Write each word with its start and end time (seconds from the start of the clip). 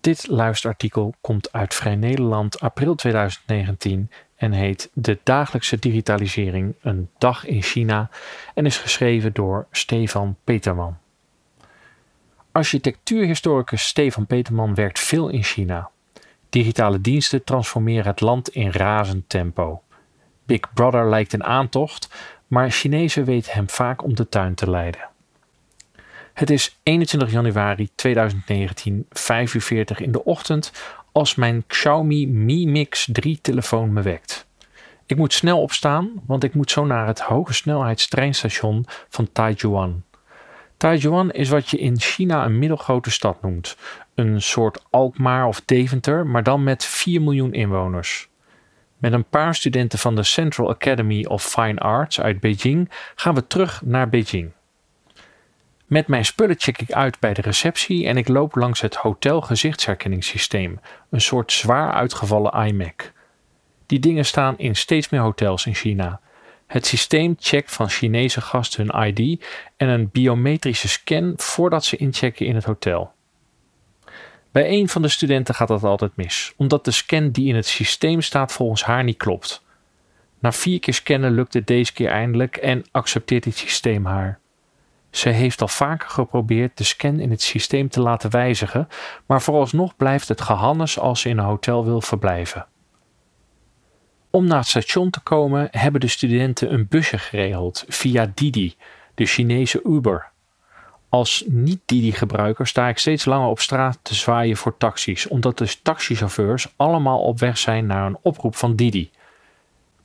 Dit 0.00 0.28
luisterartikel 0.28 1.14
komt 1.20 1.52
uit 1.52 1.74
Vrij 1.74 1.96
Nederland 1.96 2.60
april 2.60 2.94
2019 2.94 4.10
en 4.36 4.52
heet 4.52 4.90
De 4.92 5.18
dagelijkse 5.22 5.78
digitalisering, 5.78 6.74
een 6.82 7.08
dag 7.18 7.44
in 7.44 7.62
China 7.62 8.10
en 8.54 8.66
is 8.66 8.78
geschreven 8.78 9.32
door 9.32 9.66
Stefan 9.70 10.36
Peterman. 10.44 10.98
Architectuurhistoricus 12.52 13.86
Stefan 13.86 14.26
Peterman 14.26 14.74
werkt 14.74 14.98
veel 14.98 15.28
in 15.28 15.42
China. 15.42 15.90
Digitale 16.48 17.00
diensten 17.00 17.44
transformeren 17.44 18.06
het 18.06 18.20
land 18.20 18.48
in 18.48 18.70
razend 18.70 19.28
tempo. 19.28 19.82
Big 20.44 20.60
Brother 20.74 21.08
lijkt 21.08 21.32
een 21.32 21.44
aantocht, 21.44 22.08
maar 22.46 22.70
Chinezen 22.70 23.24
weten 23.24 23.52
hem 23.52 23.68
vaak 23.68 24.02
om 24.02 24.14
de 24.14 24.28
tuin 24.28 24.54
te 24.54 24.70
leiden. 24.70 25.09
Het 26.40 26.50
is 26.50 26.78
21 26.82 27.30
januari 27.30 27.88
2019, 27.94 29.06
5 29.10 29.54
uur 29.54 29.60
40 29.60 30.00
in 30.00 30.12
de 30.12 30.24
ochtend, 30.24 30.72
als 31.12 31.34
mijn 31.34 31.64
Xiaomi 31.66 32.28
Mi 32.28 32.66
Mix 32.66 33.08
3 33.12 33.38
telefoon 33.42 33.92
me 33.92 34.02
wekt. 34.02 34.46
Ik 35.06 35.16
moet 35.16 35.32
snel 35.32 35.62
opstaan, 35.62 36.10
want 36.26 36.44
ik 36.44 36.54
moet 36.54 36.70
zo 36.70 36.84
naar 36.84 37.06
het 37.06 37.20
hoge 37.20 37.52
snelheidstreinstation 37.52 38.86
van 39.08 39.32
Taijuan. 39.32 40.02
Taijuan 40.76 41.30
is 41.30 41.48
wat 41.48 41.68
je 41.68 41.78
in 41.78 42.00
China 42.00 42.44
een 42.44 42.58
middelgrote 42.58 43.10
stad 43.10 43.42
noemt. 43.42 43.76
Een 44.14 44.42
soort 44.42 44.84
Alkmaar 44.90 45.46
of 45.46 45.62
Deventer, 45.64 46.26
maar 46.26 46.42
dan 46.42 46.62
met 46.62 46.84
4 46.84 47.22
miljoen 47.22 47.52
inwoners. 47.52 48.28
Met 48.98 49.12
een 49.12 49.28
paar 49.28 49.54
studenten 49.54 49.98
van 49.98 50.14
de 50.14 50.22
Central 50.22 50.70
Academy 50.70 51.24
of 51.24 51.44
Fine 51.44 51.80
Arts 51.80 52.20
uit 52.20 52.40
Beijing 52.40 52.90
gaan 53.14 53.34
we 53.34 53.46
terug 53.46 53.82
naar 53.84 54.08
Beijing. 54.08 54.52
Met 55.90 56.06
mijn 56.06 56.24
spullen 56.24 56.56
check 56.58 56.80
ik 56.80 56.92
uit 56.92 57.18
bij 57.18 57.34
de 57.34 57.40
receptie 57.40 58.06
en 58.06 58.16
ik 58.16 58.28
loop 58.28 58.54
langs 58.54 58.80
het 58.80 58.94
hotel 58.94 59.40
gezichtsherkenningssysteem, 59.40 60.80
een 61.10 61.20
soort 61.20 61.52
zwaar 61.52 61.92
uitgevallen 61.92 62.66
iMac. 62.66 63.12
Die 63.86 63.98
dingen 63.98 64.24
staan 64.24 64.58
in 64.58 64.76
steeds 64.76 65.08
meer 65.08 65.20
hotels 65.20 65.66
in 65.66 65.74
China. 65.74 66.20
Het 66.66 66.86
systeem 66.86 67.36
checkt 67.38 67.72
van 67.72 67.88
Chinese 67.88 68.40
gasten 68.40 68.86
hun 68.86 69.06
ID 69.06 69.44
en 69.76 69.88
een 69.88 70.10
biometrische 70.10 70.88
scan 70.88 71.32
voordat 71.36 71.84
ze 71.84 71.96
inchecken 71.96 72.46
in 72.46 72.54
het 72.54 72.64
hotel. 72.64 73.12
Bij 74.52 74.68
een 74.68 74.88
van 74.88 75.02
de 75.02 75.08
studenten 75.08 75.54
gaat 75.54 75.68
dat 75.68 75.84
altijd 75.84 76.16
mis, 76.16 76.52
omdat 76.56 76.84
de 76.84 76.90
scan 76.90 77.30
die 77.30 77.48
in 77.48 77.56
het 77.56 77.66
systeem 77.66 78.20
staat 78.20 78.52
volgens 78.52 78.84
haar 78.84 79.04
niet 79.04 79.16
klopt. 79.16 79.64
Na 80.38 80.52
vier 80.52 80.80
keer 80.80 80.94
scannen 80.94 81.32
lukt 81.32 81.54
het 81.54 81.66
deze 81.66 81.92
keer 81.92 82.08
eindelijk 82.08 82.56
en 82.56 82.84
accepteert 82.90 83.44
het 83.44 83.56
systeem 83.56 84.06
haar. 84.06 84.39
Ze 85.10 85.28
heeft 85.28 85.60
al 85.60 85.68
vaker 85.68 86.08
geprobeerd 86.08 86.76
de 86.76 86.84
scan 86.84 87.20
in 87.20 87.30
het 87.30 87.42
systeem 87.42 87.88
te 87.88 88.00
laten 88.00 88.30
wijzigen, 88.30 88.88
maar 89.26 89.42
vooralsnog 89.42 89.96
blijft 89.96 90.28
het 90.28 90.40
gehannes 90.40 90.98
als 90.98 91.20
ze 91.20 91.28
in 91.28 91.38
een 91.38 91.44
hotel 91.44 91.84
wil 91.84 92.00
verblijven. 92.00 92.66
Om 94.30 94.46
naar 94.46 94.58
het 94.58 94.68
station 94.68 95.10
te 95.10 95.20
komen 95.20 95.68
hebben 95.70 96.00
de 96.00 96.08
studenten 96.08 96.72
een 96.72 96.86
busje 96.88 97.18
geregeld 97.18 97.84
via 97.88 98.32
Didi, 98.34 98.76
de 99.14 99.26
Chinese 99.26 99.80
Uber. 99.84 100.28
Als 101.08 101.44
niet-Didi-gebruiker 101.46 102.66
sta 102.66 102.88
ik 102.88 102.98
steeds 102.98 103.24
langer 103.24 103.48
op 103.48 103.60
straat 103.60 103.98
te 104.02 104.14
zwaaien 104.14 104.56
voor 104.56 104.76
taxis, 104.76 105.28
omdat 105.28 105.58
de 105.58 105.74
taxichauffeurs 105.82 106.72
allemaal 106.76 107.20
op 107.20 107.38
weg 107.38 107.58
zijn 107.58 107.86
naar 107.86 108.06
een 108.06 108.18
oproep 108.22 108.56
van 108.56 108.76
Didi. 108.76 109.10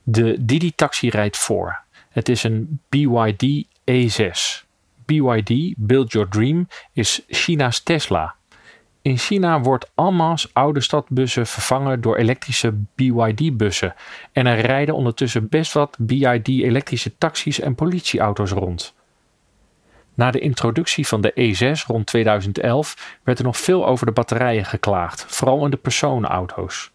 De 0.02 0.36
Didi-taxi 0.44 1.10
rijdt 1.10 1.36
voor. 1.36 1.80
Het 2.08 2.28
is 2.28 2.42
een 2.42 2.80
BYD 2.88 3.66
E6. 3.90 4.65
BYD, 5.06 5.74
Build 5.76 6.12
Your 6.12 6.28
Dream, 6.28 6.68
is 6.92 7.22
China's 7.28 7.80
Tesla. 7.80 8.34
In 9.02 9.18
China 9.18 9.60
wordt 9.60 9.90
alma's 9.94 10.50
oude 10.52 10.80
stadbussen 10.80 11.46
vervangen 11.46 12.00
door 12.00 12.16
elektrische 12.16 12.74
BYD-bussen 12.94 13.94
en 14.32 14.46
er 14.46 14.60
rijden 14.60 14.94
ondertussen 14.94 15.48
best 15.48 15.72
wat 15.72 15.96
BYD-elektrische 15.98 17.18
taxis 17.18 17.60
en 17.60 17.74
politieauto's 17.74 18.50
rond. 18.50 18.94
Na 20.14 20.30
de 20.30 20.38
introductie 20.38 21.06
van 21.06 21.20
de 21.20 21.32
E6 21.32 21.86
rond 21.86 22.06
2011 22.06 23.18
werd 23.22 23.38
er 23.38 23.44
nog 23.44 23.56
veel 23.56 23.86
over 23.86 24.06
de 24.06 24.12
batterijen 24.12 24.64
geklaagd, 24.64 25.24
vooral 25.28 25.64
in 25.64 25.70
de 25.70 25.76
personenauto's. 25.76 26.90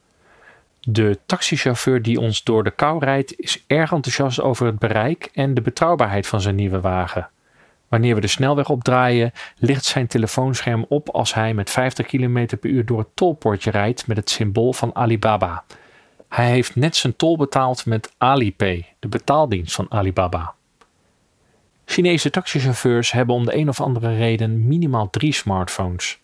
De 0.79 1.19
taxichauffeur 1.25 2.01
die 2.01 2.19
ons 2.19 2.43
door 2.43 2.63
de 2.63 2.71
kou 2.71 3.05
rijdt 3.05 3.39
is 3.39 3.63
erg 3.67 3.91
enthousiast 3.91 4.41
over 4.41 4.65
het 4.65 4.79
bereik 4.79 5.29
en 5.33 5.53
de 5.53 5.61
betrouwbaarheid 5.61 6.27
van 6.27 6.41
zijn 6.41 6.55
nieuwe 6.55 6.79
wagen. 6.79 7.29
Wanneer 7.91 8.15
we 8.15 8.21
de 8.21 8.27
snelweg 8.27 8.69
opdraaien, 8.69 9.31
ligt 9.57 9.85
zijn 9.85 10.07
telefoonscherm 10.07 10.85
op 10.89 11.09
als 11.09 11.33
hij 11.33 11.53
met 11.53 11.69
50 11.69 12.05
km 12.05 12.45
per 12.59 12.69
uur 12.69 12.85
door 12.85 12.99
het 12.99 13.07
tolpoortje 13.13 13.71
rijdt 13.71 14.07
met 14.07 14.17
het 14.17 14.29
symbool 14.29 14.73
van 14.73 14.95
Alibaba. 14.95 15.63
Hij 16.29 16.49
heeft 16.49 16.75
net 16.75 16.95
zijn 16.95 17.15
tol 17.15 17.37
betaald 17.37 17.85
met 17.85 18.13
Alipay, 18.17 18.85
de 18.99 19.07
betaaldienst 19.07 19.75
van 19.75 19.85
Alibaba. 19.89 20.53
Chinese 21.85 22.29
taxichauffeurs 22.29 23.11
hebben 23.11 23.35
om 23.35 23.45
de 23.45 23.55
een 23.55 23.69
of 23.69 23.81
andere 23.81 24.15
reden 24.15 24.67
minimaal 24.67 25.09
drie 25.09 25.33
smartphones. 25.33 26.19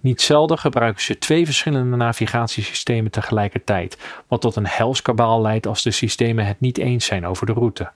Niet 0.00 0.22
zelden 0.22 0.58
gebruiken 0.58 1.02
ze 1.02 1.18
twee 1.18 1.44
verschillende 1.44 1.96
navigatiesystemen 1.96 3.10
tegelijkertijd, 3.10 3.98
wat 4.26 4.40
tot 4.40 4.56
een 4.56 4.66
helskabaal 4.66 5.40
leidt 5.42 5.66
als 5.66 5.82
de 5.82 5.90
systemen 5.90 6.46
het 6.46 6.60
niet 6.60 6.78
eens 6.78 7.04
zijn 7.04 7.26
over 7.26 7.46
de 7.46 7.52
route. 7.52 7.90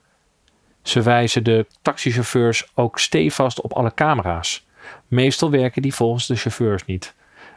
Ze 0.81 1.01
wijzen 1.01 1.43
de 1.43 1.65
taxichauffeurs 1.81 2.71
ook 2.75 2.99
stevast 2.99 3.61
op 3.61 3.73
alle 3.73 3.93
camera's. 3.93 4.65
Meestal 5.07 5.51
werken 5.51 5.81
die 5.81 5.93
volgens 5.93 6.27
de 6.27 6.35
chauffeurs 6.35 6.85
niet. 6.85 7.15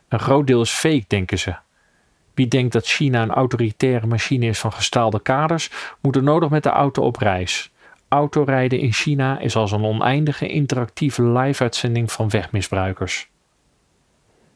Een 0.08 0.18
groot 0.18 0.46
deel 0.46 0.60
is 0.60 0.70
fake, 0.70 1.04
denken 1.06 1.38
ze. 1.38 1.54
Wie 2.34 2.48
denkt 2.48 2.72
dat 2.72 2.86
China 2.86 3.22
een 3.22 3.30
autoritaire 3.30 4.06
machine 4.06 4.46
is 4.46 4.58
van 4.58 4.72
gestaalde 4.72 5.20
kaders, 5.20 5.70
moet 6.00 6.16
er 6.16 6.22
nodig 6.22 6.50
met 6.50 6.62
de 6.62 6.68
auto 6.68 7.02
op 7.02 7.16
reis. 7.16 7.72
Autorijden 8.08 8.78
in 8.78 8.92
China 8.92 9.38
is 9.38 9.56
als 9.56 9.72
een 9.72 9.84
oneindige 9.84 10.48
interactieve 10.48 11.22
live-uitzending 11.22 12.12
van 12.12 12.28
wegmisbruikers. 12.28 13.28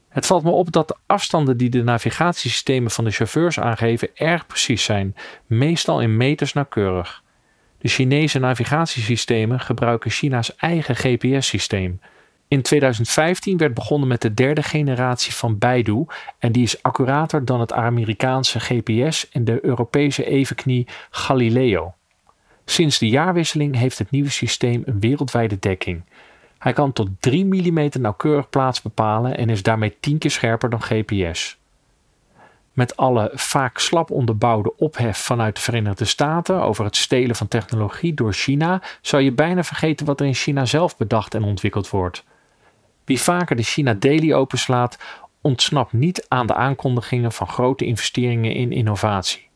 Het 0.09 0.27
valt 0.27 0.45
me 0.45 0.51
op 0.51 0.73
dat 0.73 0.89
de 0.89 0.97
afstanden 1.07 1.57
die 1.57 1.71
de 1.71 1.83
navigatiesystemen 1.83 2.91
van 2.91 3.05
de 3.05 3.11
chauffeurs 3.11 3.61
aangeven 3.61 4.09
erg 4.15 4.47
precies 4.47 4.85
zijn, 4.85 5.17
meestal 5.47 6.01
in 6.01 6.17
meters 6.17 6.53
nauwkeurig. 6.53 7.23
De 7.79 7.89
Chinese 7.89 8.39
navigatiesystemen 8.39 9.61
gebruiken 9.61 10.11
China's 10.11 10.57
eigen 10.57 10.97
GPS-systeem. 10.97 12.01
In 12.49 12.63
2015 12.63 13.57
werd 13.57 13.75
begonnen 13.75 14.09
met 14.09 14.23
de 14.23 14.35
derde 14.35 14.63
generatie 14.63 15.35
van 15.35 15.59
Baidu 15.59 16.07
en 16.39 16.53
die 16.53 16.63
is 16.63 16.83
accurater 16.83 17.45
dan 17.45 17.61
het 17.61 17.73
Amerikaanse 17.73 18.61
GPS 18.61 19.29
en 19.29 19.45
de 19.45 19.65
Europese 19.65 20.25
evenknie 20.25 20.87
Galileo. 21.11 21.95
Sinds 22.65 22.99
de 22.99 23.09
jaarwisseling 23.09 23.77
heeft 23.77 23.99
het 23.99 24.11
nieuwe 24.11 24.31
systeem 24.31 24.83
een 24.85 25.01
wereldwijde 25.01 25.59
dekking. 25.59 26.03
Hij 26.59 26.73
kan 26.73 26.93
tot 26.93 27.09
3 27.21 27.45
mm 27.45 27.89
nauwkeurig 28.01 28.51
plaats 28.51 28.83
bepalen 28.83 29.37
en 29.37 29.51
is 29.51 29.63
daarmee 29.63 29.97
10 30.01 30.19
keer 30.19 30.31
scherper 30.31 30.71
dan 30.71 30.83
GPS 30.83 31.59
met 32.79 32.97
alle 32.97 33.31
vaak 33.35 33.79
slap 33.79 34.11
onderbouwde 34.11 34.77
ophef 34.77 35.19
vanuit 35.19 35.55
de 35.55 35.61
Verenigde 35.61 36.05
Staten 36.05 36.63
over 36.63 36.85
het 36.85 36.97
stelen 36.97 37.37
van 37.37 37.49
technologie 37.49 38.15
door 38.15 38.33
China, 38.33 38.83
zou 39.01 39.23
je 39.23 39.33
bijna 39.33 39.63
vergeten 39.63 40.07
wat 40.07 40.21
er 40.21 40.27
in 40.27 40.35
China 40.35 40.65
zelf 40.65 40.97
bedacht 40.97 41.35
en 41.35 41.43
ontwikkeld 41.43 41.91
wordt. 41.91 42.25
Wie 43.05 43.21
vaker 43.21 43.57
de 43.57 43.63
China 43.63 43.95
Daily 43.95 44.33
openslaat, 44.33 44.99
ontsnapt 45.41 45.93
niet 45.93 46.27
aan 46.29 46.47
de 46.47 46.55
aankondigingen 46.55 47.33
van 47.33 47.49
grote 47.49 47.85
investeringen 47.85 48.55
in 48.55 48.73
innovatie. 48.73 49.49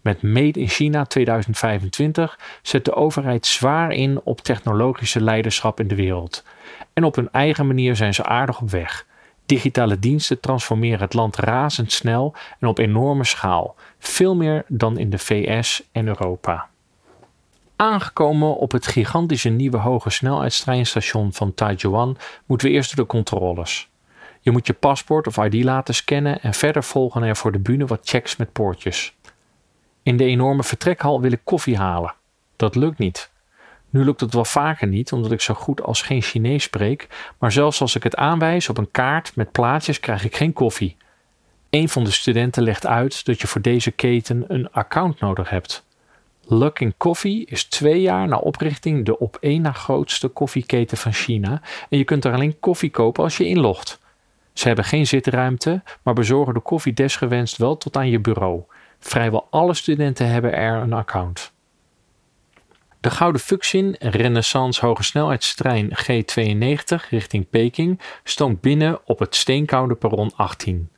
Met 0.00 0.22
Made 0.22 0.60
in 0.60 0.68
China 0.68 1.04
2025 1.04 2.38
zet 2.62 2.84
de 2.84 2.94
overheid 2.94 3.46
zwaar 3.46 3.90
in 3.90 4.20
op 4.24 4.40
technologische 4.40 5.20
leiderschap 5.20 5.80
in 5.80 5.88
de 5.88 5.94
wereld. 5.94 6.44
En 6.92 7.04
op 7.04 7.14
hun 7.14 7.30
eigen 7.30 7.66
manier 7.66 7.96
zijn 7.96 8.14
ze 8.14 8.24
aardig 8.24 8.60
op 8.60 8.70
weg. 8.70 9.06
Digitale 9.46 9.98
diensten 9.98 10.40
transformeren 10.40 11.00
het 11.00 11.14
land 11.14 11.36
razendsnel 11.36 12.34
en 12.60 12.68
op 12.68 12.78
enorme 12.78 13.24
schaal, 13.24 13.74
veel 13.98 14.36
meer 14.36 14.64
dan 14.68 14.98
in 14.98 15.10
de 15.10 15.18
VS 15.18 15.82
en 15.92 16.06
Europa. 16.06 16.68
Aangekomen 17.76 18.56
op 18.56 18.72
het 18.72 18.86
gigantische 18.86 19.48
nieuwe 19.48 19.76
hoge 19.76 20.10
snelheidstreinstation 20.10 21.32
van 21.32 21.54
Taijuan 21.54 22.16
moeten 22.46 22.68
we 22.68 22.72
eerst 22.72 22.96
door 22.96 23.04
de 23.04 23.10
controles. 23.10 23.90
Je 24.40 24.50
moet 24.50 24.66
je 24.66 24.72
paspoort 24.72 25.26
of 25.26 25.36
ID 25.36 25.64
laten 25.64 25.94
scannen 25.94 26.42
en 26.42 26.54
verder 26.54 26.84
volgen 26.84 27.22
er 27.22 27.36
voor 27.36 27.52
de 27.52 27.58
bühne 27.58 27.86
wat 27.86 28.00
checks 28.02 28.36
met 28.36 28.52
poortjes. 28.52 29.14
In 30.02 30.16
de 30.16 30.24
enorme 30.24 30.62
vertrekhal 30.62 31.20
wil 31.20 31.32
ik 31.32 31.40
koffie 31.44 31.76
halen. 31.76 32.14
Dat 32.56 32.74
lukt 32.74 32.98
niet. 32.98 33.31
Nu 33.92 34.04
lukt 34.04 34.20
het 34.20 34.34
wel 34.34 34.44
vaker 34.44 34.86
niet, 34.86 35.12
omdat 35.12 35.32
ik 35.32 35.40
zo 35.40 35.54
goed 35.54 35.82
als 35.82 36.02
geen 36.02 36.22
Chinees 36.22 36.62
spreek, 36.62 37.08
maar 37.38 37.52
zelfs 37.52 37.80
als 37.80 37.94
ik 37.94 38.02
het 38.02 38.16
aanwijs 38.16 38.68
op 38.68 38.78
een 38.78 38.90
kaart 38.90 39.36
met 39.36 39.52
plaatjes 39.52 40.00
krijg 40.00 40.24
ik 40.24 40.36
geen 40.36 40.52
koffie. 40.52 40.96
Een 41.70 41.88
van 41.88 42.04
de 42.04 42.10
studenten 42.10 42.62
legt 42.62 42.86
uit 42.86 43.24
dat 43.24 43.40
je 43.40 43.46
voor 43.46 43.60
deze 43.60 43.90
keten 43.90 44.44
een 44.48 44.70
account 44.70 45.20
nodig 45.20 45.50
hebt. 45.50 45.84
Luckin 46.46 46.94
Coffee 46.96 47.44
is 47.44 47.64
twee 47.64 48.00
jaar 48.00 48.28
na 48.28 48.36
oprichting 48.36 49.04
de 49.04 49.18
op 49.18 49.36
één 49.40 49.62
na 49.62 49.72
grootste 49.72 50.28
koffieketen 50.28 50.96
van 50.96 51.12
China 51.12 51.60
en 51.88 51.98
je 51.98 52.04
kunt 52.04 52.24
er 52.24 52.32
alleen 52.32 52.60
koffie 52.60 52.90
kopen 52.90 53.22
als 53.22 53.36
je 53.36 53.46
inlogt. 53.46 54.00
Ze 54.52 54.66
hebben 54.66 54.84
geen 54.84 55.06
zitruimte, 55.06 55.82
maar 56.02 56.14
bezorgen 56.14 56.54
de 56.54 56.60
koffie 56.60 56.92
desgewenst 56.92 57.56
wel 57.56 57.76
tot 57.76 57.96
aan 57.96 58.08
je 58.08 58.20
bureau. 58.20 58.62
Vrijwel 58.98 59.46
alle 59.50 59.74
studenten 59.74 60.28
hebben 60.28 60.52
er 60.52 60.74
een 60.74 60.92
account. 60.92 61.52
De 63.02 63.10
Gouden 63.10 63.40
Fuxin 63.40 63.96
Renaissance 63.98 64.86
Hogesnelheidstrein 64.86 65.90
G92 65.90 67.08
richting 67.10 67.50
Peking 67.50 68.00
stoomt 68.24 68.60
binnen 68.60 69.00
op 69.04 69.18
het 69.18 69.34
steenkoude 69.34 69.94
perron 69.94 70.32
18. 70.36 70.90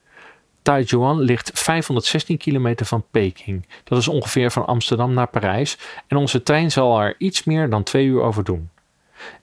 Taijuan 0.62 1.20
ligt 1.20 1.50
516 1.54 2.36
kilometer 2.36 2.86
van 2.86 3.04
Peking. 3.10 3.66
Dat 3.84 3.98
is 3.98 4.08
ongeveer 4.08 4.50
van 4.50 4.66
Amsterdam 4.66 5.14
naar 5.14 5.26
Parijs 5.26 5.78
en 6.06 6.16
onze 6.16 6.42
trein 6.42 6.70
zal 6.70 7.00
er 7.00 7.14
iets 7.18 7.44
meer 7.44 7.70
dan 7.70 7.82
twee 7.82 8.06
uur 8.06 8.22
over 8.22 8.44
doen. 8.44 8.70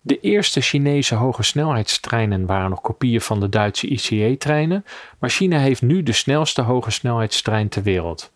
De 0.02 0.20
eerste 0.20 0.62
Chinese 0.62 1.16
hogesnelheidstreinen 1.16 2.46
waren 2.46 2.70
nog 2.70 2.82
kopieën 2.82 3.22
van 3.22 3.40
de 3.40 3.50
Duitse 3.50 3.88
ICE-treinen, 3.88 4.86
maar 5.20 5.30
China 5.30 5.60
heeft 5.60 5.82
nu 5.82 6.04
de 6.04 6.14
snelste 6.14 6.62
hogesnelheidstrein 6.62 7.70
ter 7.70 7.84
wereld. 7.84 8.32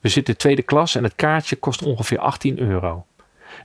We 0.00 0.08
zitten 0.08 0.36
tweede 0.36 0.62
klas 0.62 0.94
en 0.94 1.04
het 1.04 1.14
kaartje 1.14 1.56
kost 1.56 1.82
ongeveer 1.82 2.18
18 2.18 2.58
euro. 2.58 3.04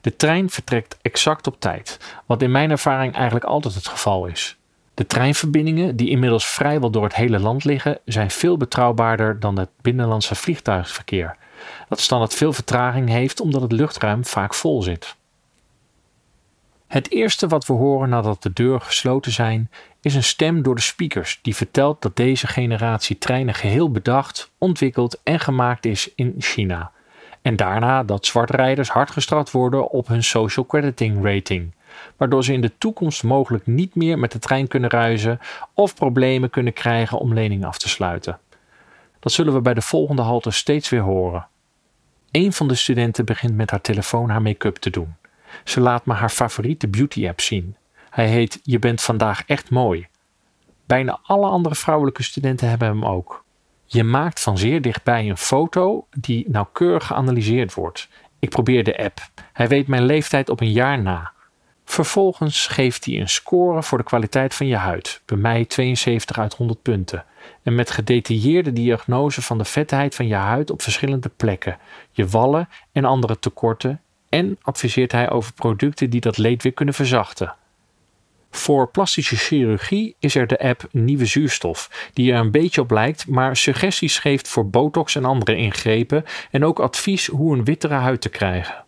De 0.01 0.15
trein 0.15 0.49
vertrekt 0.49 0.97
exact 1.01 1.47
op 1.47 1.59
tijd, 1.59 1.99
wat 2.25 2.41
in 2.41 2.51
mijn 2.51 2.71
ervaring 2.71 3.13
eigenlijk 3.13 3.45
altijd 3.45 3.75
het 3.75 3.87
geval 3.87 4.25
is. 4.25 4.57
De 4.93 5.07
treinverbindingen, 5.07 5.95
die 5.95 6.09
inmiddels 6.09 6.47
vrijwel 6.47 6.89
door 6.89 7.03
het 7.03 7.15
hele 7.15 7.39
land 7.39 7.63
liggen, 7.63 7.99
zijn 8.05 8.31
veel 8.31 8.57
betrouwbaarder 8.57 9.39
dan 9.39 9.57
het 9.57 9.69
binnenlandse 9.81 10.35
vliegtuigverkeer, 10.35 11.37
dat 11.89 11.99
standaard 11.99 12.33
veel 12.33 12.53
vertraging 12.53 13.09
heeft 13.09 13.39
omdat 13.39 13.61
het 13.61 13.71
luchtruim 13.71 14.25
vaak 14.25 14.53
vol 14.53 14.81
zit. 14.81 15.15
Het 16.87 17.11
eerste 17.11 17.47
wat 17.47 17.65
we 17.65 17.73
horen 17.73 18.09
nadat 18.09 18.43
de 18.43 18.53
deuren 18.53 18.81
gesloten 18.81 19.31
zijn, 19.31 19.69
is 20.01 20.15
een 20.15 20.23
stem 20.23 20.61
door 20.61 20.75
de 20.75 20.81
speakers 20.81 21.39
die 21.41 21.55
vertelt 21.55 22.01
dat 22.01 22.15
deze 22.15 22.47
generatie 22.47 23.17
treinen 23.17 23.53
geheel 23.53 23.91
bedacht, 23.91 24.51
ontwikkeld 24.57 25.21
en 25.23 25.39
gemaakt 25.39 25.85
is 25.85 26.13
in 26.15 26.35
China. 26.39 26.91
En 27.45 27.55
daarna 27.55 28.03
dat 28.03 28.25
zwartrijders 28.25 28.89
hard 28.89 29.11
gestraft 29.11 29.51
worden 29.51 29.89
op 29.89 30.07
hun 30.07 30.23
social 30.23 30.65
crediting 30.65 31.23
rating, 31.23 31.73
waardoor 32.17 32.43
ze 32.43 32.53
in 32.53 32.61
de 32.61 32.77
toekomst 32.77 33.23
mogelijk 33.23 33.67
niet 33.67 33.95
meer 33.95 34.19
met 34.19 34.31
de 34.31 34.39
trein 34.39 34.67
kunnen 34.67 34.89
reizen 34.89 35.39
of 35.73 35.95
problemen 35.95 36.49
kunnen 36.49 36.73
krijgen 36.73 37.17
om 37.17 37.33
leningen 37.33 37.67
af 37.67 37.77
te 37.77 37.89
sluiten. 37.89 38.39
Dat 39.19 39.31
zullen 39.31 39.53
we 39.53 39.61
bij 39.61 39.73
de 39.73 39.81
volgende 39.81 40.21
halte 40.21 40.51
steeds 40.51 40.89
weer 40.89 41.01
horen. 41.01 41.47
Een 42.31 42.53
van 42.53 42.67
de 42.67 42.75
studenten 42.75 43.25
begint 43.25 43.55
met 43.55 43.71
haar 43.71 43.81
telefoon 43.81 44.29
haar 44.29 44.41
make-up 44.41 44.75
te 44.75 44.89
doen. 44.89 45.15
Ze 45.63 45.79
laat 45.79 46.05
me 46.05 46.13
haar 46.13 46.29
favoriete 46.29 46.87
beauty 46.87 47.27
app 47.27 47.41
zien. 47.41 47.75
Hij 48.09 48.27
heet 48.27 48.59
Je 48.63 48.79
bent 48.79 49.01
vandaag 49.01 49.43
echt 49.45 49.69
mooi. 49.69 50.07
Bijna 50.85 51.19
alle 51.23 51.47
andere 51.47 51.75
vrouwelijke 51.75 52.23
studenten 52.23 52.69
hebben 52.69 52.87
hem 52.87 53.05
ook. 53.05 53.44
Je 53.85 54.03
maakt 54.03 54.39
van 54.39 54.57
zeer 54.57 54.81
dichtbij 54.81 55.29
een 55.29 55.37
foto 55.37 56.07
die 56.17 56.49
nauwkeurig 56.49 57.05
geanalyseerd 57.05 57.73
wordt. 57.73 58.07
Ik 58.39 58.49
probeer 58.49 58.83
de 58.83 58.97
app. 58.97 59.19
Hij 59.53 59.67
weet 59.67 59.87
mijn 59.87 60.05
leeftijd 60.05 60.49
op 60.49 60.61
een 60.61 60.71
jaar 60.71 61.01
na. 61.01 61.31
Vervolgens 61.85 62.67
geeft 62.67 63.05
hij 63.05 63.19
een 63.19 63.29
score 63.29 63.83
voor 63.83 63.97
de 63.97 64.03
kwaliteit 64.03 64.53
van 64.53 64.67
je 64.67 64.75
huid. 64.75 65.21
Bij 65.25 65.37
mij 65.37 65.65
72 65.65 66.39
uit 66.39 66.53
100 66.53 66.81
punten. 66.81 67.25
En 67.63 67.75
met 67.75 67.91
gedetailleerde 67.91 68.73
diagnose 68.73 69.41
van 69.41 69.57
de 69.57 69.65
vetheid 69.65 70.15
van 70.15 70.27
je 70.27 70.35
huid 70.35 70.71
op 70.71 70.81
verschillende 70.81 71.29
plekken, 71.29 71.77
je 72.11 72.27
wallen 72.27 72.69
en 72.91 73.05
andere 73.05 73.39
tekorten. 73.39 74.01
En 74.29 74.57
adviseert 74.61 75.11
hij 75.11 75.29
over 75.29 75.53
producten 75.53 76.09
die 76.09 76.21
dat 76.21 76.37
leed 76.37 76.63
weer 76.63 76.73
kunnen 76.73 76.93
verzachten. 76.93 77.55
Voor 78.51 78.89
plastische 78.89 79.35
chirurgie 79.35 80.15
is 80.19 80.35
er 80.35 80.47
de 80.47 80.59
app 80.59 80.87
Nieuwe 80.91 81.25
Zuurstof, 81.25 82.09
die 82.13 82.31
er 82.31 82.39
een 82.39 82.51
beetje 82.51 82.81
op 82.81 82.91
lijkt, 82.91 83.27
maar 83.27 83.57
suggesties 83.57 84.19
geeft 84.19 84.47
voor 84.47 84.69
botox 84.69 85.15
en 85.15 85.25
andere 85.25 85.55
ingrepen 85.55 86.23
en 86.51 86.65
ook 86.65 86.79
advies 86.79 87.27
hoe 87.27 87.55
een 87.55 87.63
wittere 87.63 87.93
huid 87.93 88.21
te 88.21 88.29
krijgen. 88.29 88.85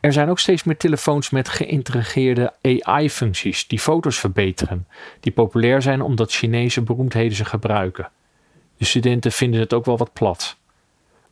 Er 0.00 0.12
zijn 0.12 0.28
ook 0.28 0.38
steeds 0.38 0.64
meer 0.64 0.76
telefoons 0.76 1.30
met 1.30 1.48
geïntegreerde 1.48 2.54
AI-functies 2.62 3.66
die 3.66 3.78
foto's 3.78 4.18
verbeteren, 4.18 4.86
die 5.20 5.32
populair 5.32 5.82
zijn 5.82 6.00
omdat 6.00 6.32
Chinese 6.32 6.82
beroemdheden 6.82 7.36
ze 7.36 7.44
gebruiken. 7.44 8.10
De 8.76 8.84
studenten 8.84 9.32
vinden 9.32 9.60
het 9.60 9.72
ook 9.72 9.84
wel 9.84 9.98
wat 9.98 10.12
plat. 10.12 10.57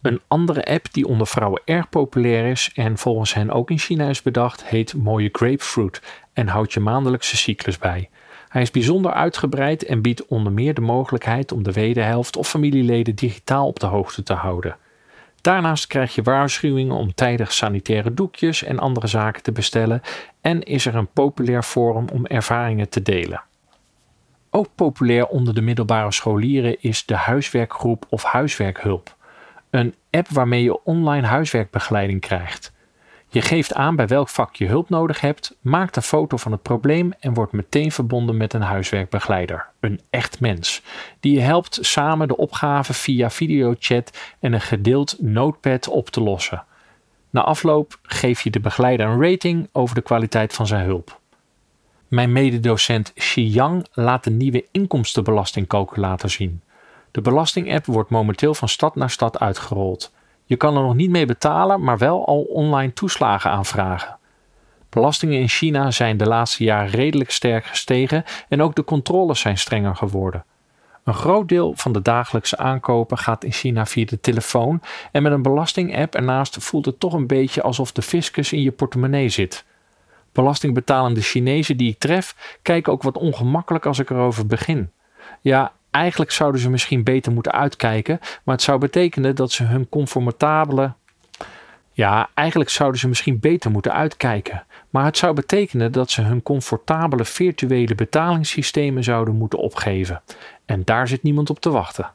Een 0.03 0.21
andere 0.29 0.65
app 0.65 0.93
die 0.93 1.07
onder 1.07 1.27
vrouwen 1.27 1.63
erg 1.65 1.89
populair 1.89 2.51
is 2.51 2.71
en 2.75 2.99
volgens 2.99 3.35
hen 3.35 3.51
ook 3.51 3.71
in 3.71 3.79
China 3.79 4.09
is 4.09 4.23
bedacht, 4.23 4.65
heet 4.65 4.95
Mooie 4.95 5.29
Grapefruit 5.33 6.03
en 6.33 6.49
houdt 6.49 6.73
je 6.73 6.81
maandelijkse 6.81 7.37
cyclus 7.37 7.79
bij. 7.79 8.09
Hij 8.49 8.63
is 8.63 8.71
bijzonder 8.71 9.13
uitgebreid 9.13 9.85
en 9.85 10.03
biedt 10.03 10.27
onder 10.27 10.53
meer 10.53 10.75
de 10.75 10.81
mogelijkheid 10.81 11.53
om 11.53 11.63
de 11.63 11.73
wederhelft 11.73 12.37
of 12.37 12.49
familieleden 12.49 13.15
digitaal 13.15 13.67
op 13.67 13.81
de 13.81 13.87
hoogte 13.87 14.23
te 14.23 14.33
houden. 14.33 14.77
Daarnaast 15.41 15.87
krijg 15.87 16.15
je 16.15 16.23
waarschuwingen 16.23 16.97
om 16.97 17.15
tijdig 17.15 17.53
sanitaire 17.53 18.15
doekjes 18.15 18.63
en 18.63 18.79
andere 18.79 19.07
zaken 19.07 19.43
te 19.43 19.53
bestellen 19.53 20.01
en 20.41 20.63
is 20.63 20.87
er 20.87 20.95
een 20.95 21.13
populair 21.13 21.63
forum 21.63 22.07
om 22.13 22.27
ervaringen 22.27 22.89
te 22.89 23.03
delen. 23.03 23.43
Ook 24.51 24.69
populair 24.75 25.27
onder 25.27 25.55
de 25.55 25.61
middelbare 25.61 26.13
scholieren 26.13 26.77
is 26.81 27.05
de 27.05 27.15
huiswerkgroep 27.15 28.07
of 28.09 28.23
huiswerkhulp. 28.23 29.16
Een 29.71 29.95
app 30.11 30.29
waarmee 30.29 30.63
je 30.63 30.85
online 30.85 31.27
huiswerkbegeleiding 31.27 32.21
krijgt. 32.21 32.75
Je 33.29 33.43
geeft 33.43 33.75
aan 33.75 33.97
bij 33.97 34.07
welk 34.07 34.29
vak 34.29 34.57
je 34.57 34.67
hulp 34.67 34.89
nodig 34.89 35.21
hebt, 35.21 35.57
maakt 35.61 35.97
een 35.97 36.03
foto 36.03 36.37
van 36.37 36.53
het 36.53 36.63
probleem 36.63 37.13
en 37.19 37.35
wordt 37.35 37.53
meteen 37.53 37.93
verbonden 37.93 38.37
met 38.37 38.53
een 38.53 38.63
huiswerkbegeleider, 38.63 39.67
een 39.81 40.01
echt 40.11 40.41
mens, 40.41 40.83
die 41.21 41.33
je 41.33 41.41
helpt 41.41 41.79
samen 41.81 42.29
de 42.29 42.37
opgave 42.37 42.95
via 42.95 43.31
videochat 43.31 44.19
en 44.41 44.53
een 44.53 44.61
gedeeld 44.61 45.17
notepad 45.21 45.89
op 45.89 46.11
te 46.11 46.21
lossen. 46.21 46.65
Na 47.31 47.43
afloop 47.43 47.99
geef 48.03 48.41
je 48.41 48.51
de 48.51 48.61
begeleider 48.61 49.07
een 49.07 49.23
rating 49.23 49.69
over 49.73 49.95
de 49.95 50.03
kwaliteit 50.03 50.53
van 50.53 50.67
zijn 50.67 50.85
hulp. 50.85 51.21
Mijn 52.09 52.33
mededocent 52.33 53.13
Xi 53.13 53.47
Yang 53.47 53.87
laat 53.93 54.25
de 54.25 54.31
nieuwe 54.31 54.67
inkomstenbelastingcalculator 54.73 56.31
zien. 56.31 56.63
De 57.17 57.23
belastingapp 57.23 57.87
wordt 57.87 58.11
momenteel 58.11 58.55
van 58.55 58.69
stad 58.69 58.95
naar 58.95 59.11
stad 59.11 59.39
uitgerold. 59.39 60.13
Je 60.45 60.57
kan 60.57 60.77
er 60.77 60.83
nog 60.83 60.95
niet 60.95 61.11
mee 61.11 61.27
betalen, 61.27 61.83
maar 61.83 61.99
wel 61.99 62.27
al 62.27 62.41
online 62.41 62.93
toeslagen 62.93 63.51
aanvragen. 63.51 64.17
Belastingen 64.89 65.41
in 65.41 65.49
China 65.49 65.91
zijn 65.91 66.17
de 66.17 66.27
laatste 66.27 66.65
jaren 66.65 66.91
redelijk 66.91 67.31
sterk 67.31 67.65
gestegen 67.65 68.25
en 68.49 68.63
ook 68.63 68.75
de 68.75 68.85
controles 68.85 69.41
zijn 69.41 69.59
strenger 69.59 69.97
geworden. 69.97 70.45
Een 71.05 71.15
groot 71.15 71.49
deel 71.49 71.73
van 71.77 71.93
de 71.93 72.03
dagelijkse 72.03 72.57
aankopen 72.57 73.19
gaat 73.19 73.45
in 73.45 73.53
China 73.53 73.87
via 73.87 74.05
de 74.05 74.21
telefoon 74.21 74.81
en 75.13 75.23
met 75.23 75.33
een 75.33 75.43
belastingapp 75.43 76.15
ernaast 76.15 76.57
voelt 76.65 76.87
het 76.87 77.01
toch 77.01 77.13
een 77.13 77.27
beetje 77.27 77.63
alsof 77.63 77.93
de 77.93 78.03
fiscus 78.03 78.53
in 78.53 78.63
je 78.63 78.73
portemonnee 78.73 79.29
zit. 79.29 79.65
Belastingbetalende 80.33 81.21
Chinezen 81.21 81.77
die 81.77 81.91
ik 81.91 81.99
tref 81.99 82.59
kijken 82.63 82.93
ook 82.93 83.03
wat 83.03 83.17
ongemakkelijk 83.17 83.87
als 83.87 83.99
ik 83.99 84.11
erover 84.11 84.47
begin. 84.47 84.91
Ja, 85.41 85.73
Eigenlijk 85.97 86.31
zouden 86.31 86.61
ze 86.61 86.71
misschien 86.71 87.03
beter 87.03 87.33
moeten 87.33 87.53
uitkijken, 87.53 88.19
maar 88.45 88.55
het 88.55 88.65
zou 88.65 88.79
betekenen 88.79 89.35
dat 89.35 89.53
ze 89.53 89.65
hun 89.65 89.89
comfortabele. 89.89 90.93
Ja, 91.93 92.29
eigenlijk 92.35 92.71
zouden 92.71 93.01
ze 93.01 93.09
misschien 93.09 93.41
beter 93.41 93.71
moeten 93.71 93.93
uitkijken, 93.93 94.65
maar 94.91 95.05
het 95.05 95.17
zou 95.17 95.35
betekenen 95.35 95.93
dat 95.93 96.11
ze 96.11 96.23
hun 96.23 96.43
comfortabele 96.43 97.25
virtuele 97.25 97.95
betalingssystemen 97.95 99.05
zouden 99.05 99.35
moeten 99.35 99.59
opgeven. 99.59 100.23
En 100.65 100.83
daar 100.85 101.09
zit 101.09 101.23
niemand 101.23 101.51
op 101.51 101.61
te 101.61 101.71
wachten. 101.71 102.11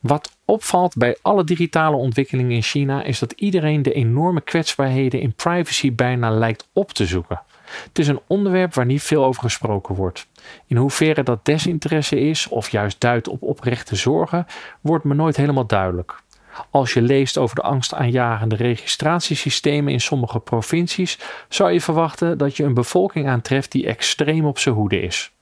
Wat 0.00 0.36
opvalt 0.44 0.96
bij 0.96 1.16
alle 1.22 1.44
digitale 1.44 1.96
ontwikkelingen 1.96 2.56
in 2.56 2.62
China 2.62 3.02
is 3.02 3.18
dat 3.18 3.32
iedereen 3.32 3.82
de 3.82 3.92
enorme 3.92 4.40
kwetsbaarheden 4.40 5.20
in 5.20 5.34
privacy 5.34 5.94
bijna 5.94 6.30
lijkt 6.30 6.68
op 6.72 6.92
te 6.92 7.06
zoeken. 7.06 7.42
Het 7.84 7.98
is 7.98 8.08
een 8.08 8.20
onderwerp 8.26 8.74
waar 8.74 8.86
niet 8.86 9.02
veel 9.02 9.24
over 9.24 9.42
gesproken 9.42 9.94
wordt. 9.94 10.26
In 10.66 10.76
hoeverre 10.76 11.22
dat 11.22 11.44
desinteresse 11.44 12.20
is 12.20 12.48
of 12.48 12.68
juist 12.68 13.00
duidt 13.00 13.28
op 13.28 13.42
oprechte 13.42 13.96
zorgen, 13.96 14.46
wordt 14.80 15.04
me 15.04 15.14
nooit 15.14 15.36
helemaal 15.36 15.66
duidelijk. 15.66 16.22
Als 16.70 16.92
je 16.92 17.02
leest 17.02 17.38
over 17.38 17.56
de 17.56 17.62
angstaanjagende 17.62 18.56
registratiesystemen 18.56 19.92
in 19.92 20.00
sommige 20.00 20.40
provincies, 20.40 21.18
zou 21.48 21.72
je 21.72 21.80
verwachten 21.80 22.38
dat 22.38 22.56
je 22.56 22.64
een 22.64 22.74
bevolking 22.74 23.28
aantreft 23.28 23.72
die 23.72 23.86
extreem 23.86 24.44
op 24.44 24.58
zijn 24.58 24.74
hoede 24.74 25.00
is. 25.00 25.32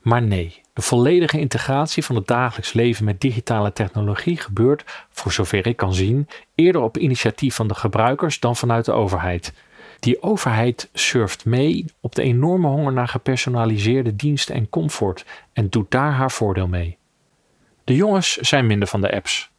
Maar 0.00 0.22
nee, 0.22 0.60
de 0.72 0.82
volledige 0.82 1.38
integratie 1.38 2.04
van 2.04 2.16
het 2.16 2.26
dagelijks 2.26 2.72
leven 2.72 3.04
met 3.04 3.20
digitale 3.20 3.72
technologie 3.72 4.36
gebeurt, 4.36 4.84
voor 5.10 5.32
zover 5.32 5.66
ik 5.66 5.76
kan 5.76 5.94
zien, 5.94 6.28
eerder 6.54 6.80
op 6.80 6.98
initiatief 6.98 7.54
van 7.54 7.68
de 7.68 7.74
gebruikers 7.74 8.40
dan 8.40 8.56
vanuit 8.56 8.84
de 8.84 8.92
overheid. 8.92 9.52
Die 9.98 10.22
overheid 10.22 10.88
surft 10.92 11.44
mee 11.44 11.84
op 12.00 12.14
de 12.14 12.22
enorme 12.22 12.68
honger 12.68 12.92
naar 12.92 13.08
gepersonaliseerde 13.08 14.16
diensten 14.16 14.54
en 14.54 14.68
comfort 14.68 15.24
en 15.52 15.68
doet 15.68 15.90
daar 15.90 16.12
haar 16.12 16.30
voordeel 16.30 16.68
mee. 16.68 16.98
De 17.84 17.94
jongens 17.94 18.36
zijn 18.36 18.66
minder 18.66 18.88
van 18.88 19.00
de 19.00 19.12
apps. 19.12 19.50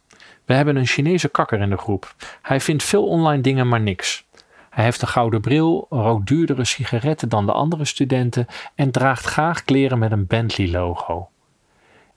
We 0.44 0.54
hebben 0.54 0.76
een 0.76 0.86
Chinese 0.86 1.28
kakker 1.28 1.60
in 1.60 1.70
de 1.70 1.76
groep. 1.76 2.14
Hij 2.42 2.60
vindt 2.60 2.82
veel 2.82 3.06
online 3.06 3.42
dingen 3.42 3.68
maar 3.68 3.80
niks. 3.80 4.26
Hij 4.70 4.84
heeft 4.84 5.02
een 5.02 5.08
gouden 5.08 5.40
bril, 5.40 5.86
rookt 5.90 6.26
duurdere 6.26 6.64
sigaretten 6.64 7.28
dan 7.28 7.46
de 7.46 7.52
andere 7.52 7.84
studenten 7.84 8.46
en 8.74 8.90
draagt 8.90 9.24
graag 9.24 9.64
kleren 9.64 9.98
met 9.98 10.12
een 10.12 10.26
Bentley-logo. 10.26 11.28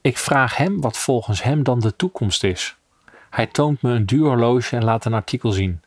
Ik 0.02 0.18
vraag 0.18 0.58
hem 0.58 0.82
wat 0.82 0.98
volgens 0.98 1.44
hem 1.44 1.64
dan 1.64 1.80
de 1.80 1.96
toekomst 1.96 2.44
is. 2.44 2.76
Hij 3.30 3.46
toont 3.46 3.82
me 3.82 3.92
een 3.92 4.06
duur 4.06 4.26
horloge 4.28 4.76
en 4.76 4.84
laat 4.84 5.06
een 5.06 5.14
artikel 5.14 5.52
zien. 5.52 5.82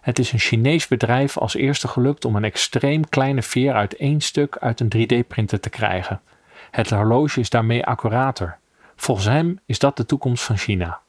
Het 0.00 0.18
is 0.18 0.32
een 0.32 0.38
Chinees 0.38 0.88
bedrijf 0.88 1.38
als 1.38 1.54
eerste 1.54 1.88
gelukt 1.88 2.24
om 2.24 2.36
een 2.36 2.44
extreem 2.44 3.08
kleine 3.08 3.42
veer 3.42 3.72
uit 3.72 3.96
één 3.96 4.20
stuk 4.20 4.56
uit 4.56 4.80
een 4.80 4.92
3D-printer 4.96 5.60
te 5.60 5.70
krijgen. 5.70 6.20
Het 6.70 6.90
horloge 6.90 7.40
is 7.40 7.50
daarmee 7.50 7.84
accurater. 7.86 8.58
Volgens 8.96 9.26
hem 9.26 9.60
is 9.66 9.78
dat 9.78 9.96
de 9.96 10.06
toekomst 10.06 10.44
van 10.44 10.56
China. 10.56 11.00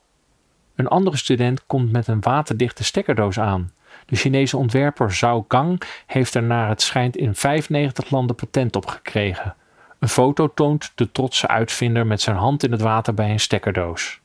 Een 0.75 0.87
andere 0.87 1.17
student 1.17 1.65
komt 1.65 1.91
met 1.91 2.07
een 2.07 2.21
waterdichte 2.21 2.83
stekkerdoos 2.83 3.39
aan. 3.39 3.71
De 4.05 4.15
Chinese 4.15 4.57
ontwerper 4.57 5.13
Zhao 5.13 5.45
Gang 5.47 5.81
heeft 6.05 6.33
er 6.33 6.43
naar 6.43 6.69
het 6.69 6.81
schijnt 6.81 7.17
in 7.17 7.35
95 7.35 8.09
landen 8.09 8.35
patent 8.35 8.75
op 8.75 8.85
gekregen. 8.85 9.55
Een 9.99 10.09
foto 10.09 10.53
toont 10.53 10.91
de 10.95 11.11
trotse 11.11 11.47
uitvinder 11.47 12.07
met 12.07 12.21
zijn 12.21 12.35
hand 12.35 12.63
in 12.63 12.71
het 12.71 12.81
water 12.81 13.13
bij 13.13 13.31
een 13.31 13.39
stekkerdoos. 13.39 14.19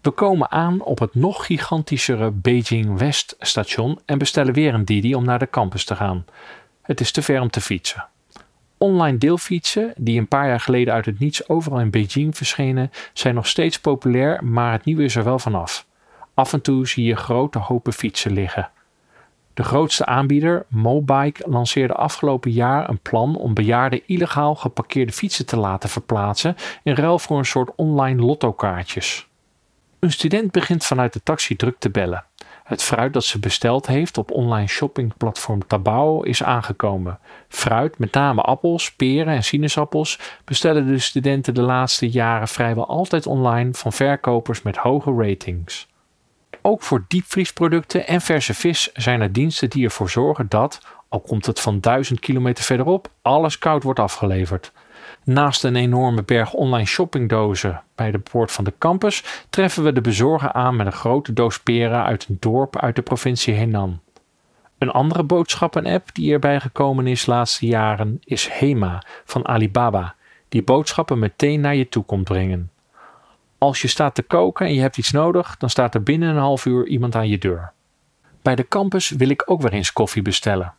We 0.00 0.10
komen 0.10 0.50
aan 0.50 0.82
op 0.82 0.98
het 0.98 1.14
nog 1.14 1.46
gigantischere 1.46 2.30
Beijing 2.30 2.98
West 2.98 3.36
station 3.38 3.98
en 4.04 4.18
bestellen 4.18 4.54
weer 4.54 4.74
een 4.74 4.84
Didi 4.84 5.14
om 5.14 5.24
naar 5.24 5.38
de 5.38 5.50
campus 5.50 5.84
te 5.84 5.96
gaan. 5.96 6.24
Het 6.82 7.00
is 7.00 7.12
te 7.12 7.22
ver 7.22 7.40
om 7.40 7.50
te 7.50 7.60
fietsen. 7.60 8.06
Online 8.78 9.18
deelfietsen, 9.18 9.92
die 9.96 10.18
een 10.18 10.28
paar 10.28 10.48
jaar 10.48 10.60
geleden 10.60 10.94
uit 10.94 11.06
het 11.06 11.18
niets 11.18 11.48
overal 11.48 11.80
in 11.80 11.90
Beijing 11.90 12.36
verschenen, 12.36 12.90
zijn 13.12 13.34
nog 13.34 13.46
steeds 13.46 13.80
populair, 13.80 14.44
maar 14.44 14.72
het 14.72 14.84
nieuwe 14.84 15.04
is 15.04 15.16
er 15.16 15.24
wel 15.24 15.38
vanaf. 15.38 15.86
Af 16.34 16.52
en 16.52 16.60
toe 16.60 16.86
zie 16.86 17.04
je 17.04 17.16
grote 17.16 17.58
hopen 17.58 17.92
fietsen 17.92 18.32
liggen. 18.32 18.70
De 19.54 19.64
grootste 19.64 20.06
aanbieder, 20.06 20.66
Mobike, 20.68 21.48
lanceerde 21.48 21.94
afgelopen 21.94 22.50
jaar 22.50 22.88
een 22.88 22.98
plan 22.98 23.36
om 23.36 23.54
bejaarden 23.54 24.06
illegaal 24.06 24.54
geparkeerde 24.54 25.12
fietsen 25.12 25.46
te 25.46 25.56
laten 25.56 25.88
verplaatsen 25.88 26.56
in 26.82 26.94
ruil 26.94 27.18
voor 27.18 27.38
een 27.38 27.44
soort 27.44 27.70
online 27.76 28.22
lottokaartjes. 28.22 29.28
Een 30.00 30.12
student 30.12 30.50
begint 30.50 30.84
vanuit 30.84 31.12
de 31.12 31.22
taxi 31.22 31.56
druk 31.56 31.78
te 31.78 31.90
bellen. 31.90 32.24
Het 32.64 32.82
fruit 32.82 33.12
dat 33.12 33.24
ze 33.24 33.38
besteld 33.38 33.86
heeft 33.86 34.18
op 34.18 34.30
online 34.30 34.66
shoppingplatform 34.66 35.66
Tabao 35.66 36.22
is 36.22 36.42
aangekomen. 36.42 37.18
Fruit, 37.48 37.98
met 37.98 38.12
name 38.12 38.42
appels, 38.42 38.92
peren 38.92 39.34
en 39.34 39.44
sinaasappels, 39.44 40.18
bestellen 40.44 40.86
de 40.86 40.98
studenten 40.98 41.54
de 41.54 41.62
laatste 41.62 42.10
jaren 42.10 42.48
vrijwel 42.48 42.86
altijd 42.86 43.26
online 43.26 43.74
van 43.74 43.92
verkopers 43.92 44.62
met 44.62 44.76
hoge 44.76 45.14
ratings. 45.16 45.88
Ook 46.62 46.82
voor 46.82 47.04
diepvriesproducten 47.08 48.06
en 48.06 48.20
verse 48.20 48.54
vis 48.54 48.92
zijn 48.92 49.20
er 49.20 49.32
diensten 49.32 49.70
die 49.70 49.84
ervoor 49.84 50.10
zorgen 50.10 50.46
dat, 50.48 50.80
al 51.08 51.20
komt 51.20 51.46
het 51.46 51.60
van 51.60 51.80
duizend 51.80 52.20
kilometer 52.20 52.64
verderop, 52.64 53.10
alles 53.22 53.58
koud 53.58 53.82
wordt 53.82 54.00
afgeleverd. 54.00 54.72
Naast 55.24 55.64
een 55.64 55.76
enorme 55.76 56.22
berg 56.22 56.52
online 56.52 56.86
shoppingdozen 56.86 57.82
bij 57.94 58.10
de 58.10 58.18
poort 58.18 58.52
van 58.52 58.64
de 58.64 58.72
campus 58.78 59.44
treffen 59.50 59.84
we 59.84 59.92
de 59.92 60.00
bezorger 60.00 60.52
aan 60.52 60.76
met 60.76 60.86
een 60.86 60.92
grote 60.92 61.32
doos 61.32 61.60
peren 61.60 62.04
uit 62.04 62.26
een 62.28 62.36
dorp 62.40 62.78
uit 62.78 62.96
de 62.96 63.02
provincie 63.02 63.54
Henan. 63.54 64.00
Een 64.78 64.90
andere 64.90 65.22
boodschappen-app 65.22 66.14
die 66.14 66.32
erbij 66.32 66.60
gekomen 66.60 67.06
is 67.06 67.24
de 67.24 67.30
laatste 67.30 67.66
jaren 67.66 68.20
is 68.24 68.48
Hema 68.48 69.02
van 69.24 69.48
Alibaba, 69.48 70.14
die 70.48 70.62
boodschappen 70.62 71.18
meteen 71.18 71.60
naar 71.60 71.74
je 71.74 71.88
toe 71.88 72.04
komt 72.04 72.24
brengen. 72.24 72.70
Als 73.58 73.82
je 73.82 73.88
staat 73.88 74.14
te 74.14 74.22
koken 74.22 74.66
en 74.66 74.74
je 74.74 74.80
hebt 74.80 74.98
iets 74.98 75.10
nodig, 75.10 75.56
dan 75.56 75.70
staat 75.70 75.94
er 75.94 76.02
binnen 76.02 76.28
een 76.28 76.36
half 76.36 76.66
uur 76.66 76.86
iemand 76.86 77.14
aan 77.14 77.28
je 77.28 77.38
deur. 77.38 77.72
Bij 78.42 78.54
de 78.54 78.68
campus 78.68 79.10
wil 79.10 79.28
ik 79.28 79.42
ook 79.46 79.62
weer 79.62 79.72
eens 79.72 79.92
koffie 79.92 80.22
bestellen. 80.22 80.74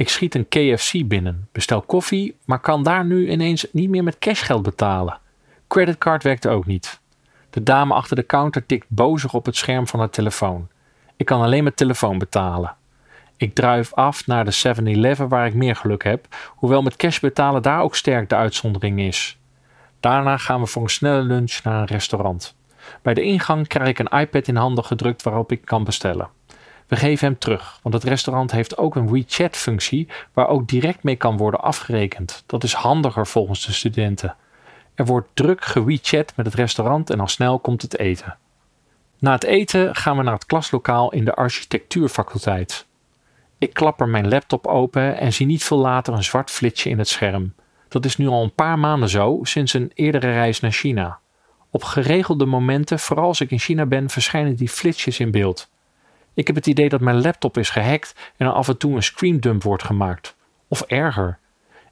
Ik 0.00 0.08
schiet 0.08 0.34
een 0.34 0.48
KFC 0.48 1.08
binnen, 1.08 1.48
bestel 1.52 1.82
koffie, 1.82 2.36
maar 2.44 2.60
kan 2.60 2.82
daar 2.82 3.04
nu 3.04 3.30
ineens 3.30 3.66
niet 3.72 3.88
meer 3.88 4.02
met 4.02 4.18
cashgeld 4.18 4.62
betalen. 4.62 5.18
Creditcard 5.68 6.22
werkt 6.22 6.46
ook 6.46 6.66
niet. 6.66 7.00
De 7.50 7.62
dame 7.62 7.94
achter 7.94 8.16
de 8.16 8.26
counter 8.26 8.66
tikt 8.66 8.86
bozig 8.88 9.34
op 9.34 9.46
het 9.46 9.56
scherm 9.56 9.86
van 9.86 9.98
haar 9.98 10.10
telefoon. 10.10 10.68
Ik 11.16 11.26
kan 11.26 11.42
alleen 11.42 11.64
met 11.64 11.76
telefoon 11.76 12.18
betalen. 12.18 12.74
Ik 13.36 13.54
druif 13.54 13.94
af 13.94 14.26
naar 14.26 14.44
de 14.44 14.76
7-Eleven 14.76 15.28
waar 15.28 15.46
ik 15.46 15.54
meer 15.54 15.76
geluk 15.76 16.04
heb, 16.04 16.26
hoewel 16.48 16.82
met 16.82 16.96
cash 16.96 17.18
betalen 17.18 17.62
daar 17.62 17.80
ook 17.80 17.96
sterk 17.96 18.28
de 18.28 18.36
uitzondering 18.36 19.00
is. 19.00 19.38
Daarna 20.00 20.36
gaan 20.36 20.60
we 20.60 20.66
voor 20.66 20.82
een 20.82 20.88
snelle 20.88 21.22
lunch 21.22 21.62
naar 21.62 21.80
een 21.80 21.86
restaurant. 21.86 22.54
Bij 23.02 23.14
de 23.14 23.22
ingang 23.22 23.66
krijg 23.66 23.88
ik 23.88 23.98
een 23.98 24.18
iPad 24.20 24.48
in 24.48 24.56
handen 24.56 24.84
gedrukt 24.84 25.22
waarop 25.22 25.52
ik 25.52 25.64
kan 25.64 25.84
bestellen. 25.84 26.28
We 26.90 26.96
geven 26.96 27.26
hem 27.26 27.38
terug, 27.38 27.78
want 27.82 27.94
het 27.94 28.04
restaurant 28.04 28.50
heeft 28.50 28.78
ook 28.78 28.96
een 28.96 29.10
WeChat-functie 29.10 30.08
waar 30.32 30.48
ook 30.48 30.68
direct 30.68 31.02
mee 31.02 31.16
kan 31.16 31.36
worden 31.36 31.60
afgerekend. 31.60 32.42
Dat 32.46 32.64
is 32.64 32.72
handiger 32.72 33.26
volgens 33.26 33.66
de 33.66 33.72
studenten. 33.72 34.36
Er 34.94 35.04
wordt 35.04 35.28
druk 35.34 35.64
gewechat 35.64 36.32
met 36.36 36.46
het 36.46 36.54
restaurant 36.54 37.10
en 37.10 37.20
al 37.20 37.28
snel 37.28 37.58
komt 37.58 37.82
het 37.82 37.98
eten. 37.98 38.36
Na 39.18 39.32
het 39.32 39.44
eten 39.44 39.96
gaan 39.96 40.16
we 40.16 40.22
naar 40.22 40.34
het 40.34 40.46
klaslokaal 40.46 41.12
in 41.12 41.24
de 41.24 41.34
architectuurfaculteit. 41.34 42.86
Ik 43.58 43.72
klapper 43.74 44.08
mijn 44.08 44.28
laptop 44.28 44.66
open 44.66 45.16
en 45.18 45.32
zie 45.32 45.46
niet 45.46 45.64
veel 45.64 45.78
later 45.78 46.14
een 46.14 46.24
zwart 46.24 46.50
flitsje 46.50 46.90
in 46.90 46.98
het 46.98 47.08
scherm. 47.08 47.54
Dat 47.88 48.04
is 48.04 48.16
nu 48.16 48.26
al 48.26 48.42
een 48.42 48.54
paar 48.54 48.78
maanden 48.78 49.08
zo, 49.08 49.38
sinds 49.42 49.72
een 49.72 49.90
eerdere 49.94 50.32
reis 50.32 50.60
naar 50.60 50.72
China. 50.72 51.18
Op 51.70 51.82
geregelde 51.82 52.46
momenten, 52.46 52.98
vooral 52.98 53.26
als 53.26 53.40
ik 53.40 53.50
in 53.50 53.58
China 53.58 53.86
ben, 53.86 54.10
verschijnen 54.10 54.56
die 54.56 54.68
flitsjes 54.68 55.20
in 55.20 55.30
beeld. 55.30 55.68
Ik 56.34 56.46
heb 56.46 56.56
het 56.56 56.66
idee 56.66 56.88
dat 56.88 57.00
mijn 57.00 57.20
laptop 57.20 57.58
is 57.58 57.70
gehackt 57.70 58.32
en 58.36 58.46
er 58.46 58.52
af 58.52 58.68
en 58.68 58.78
toe 58.78 58.94
een 58.94 59.02
screendump 59.02 59.62
wordt 59.62 59.84
gemaakt. 59.84 60.36
Of 60.68 60.80
erger. 60.80 61.38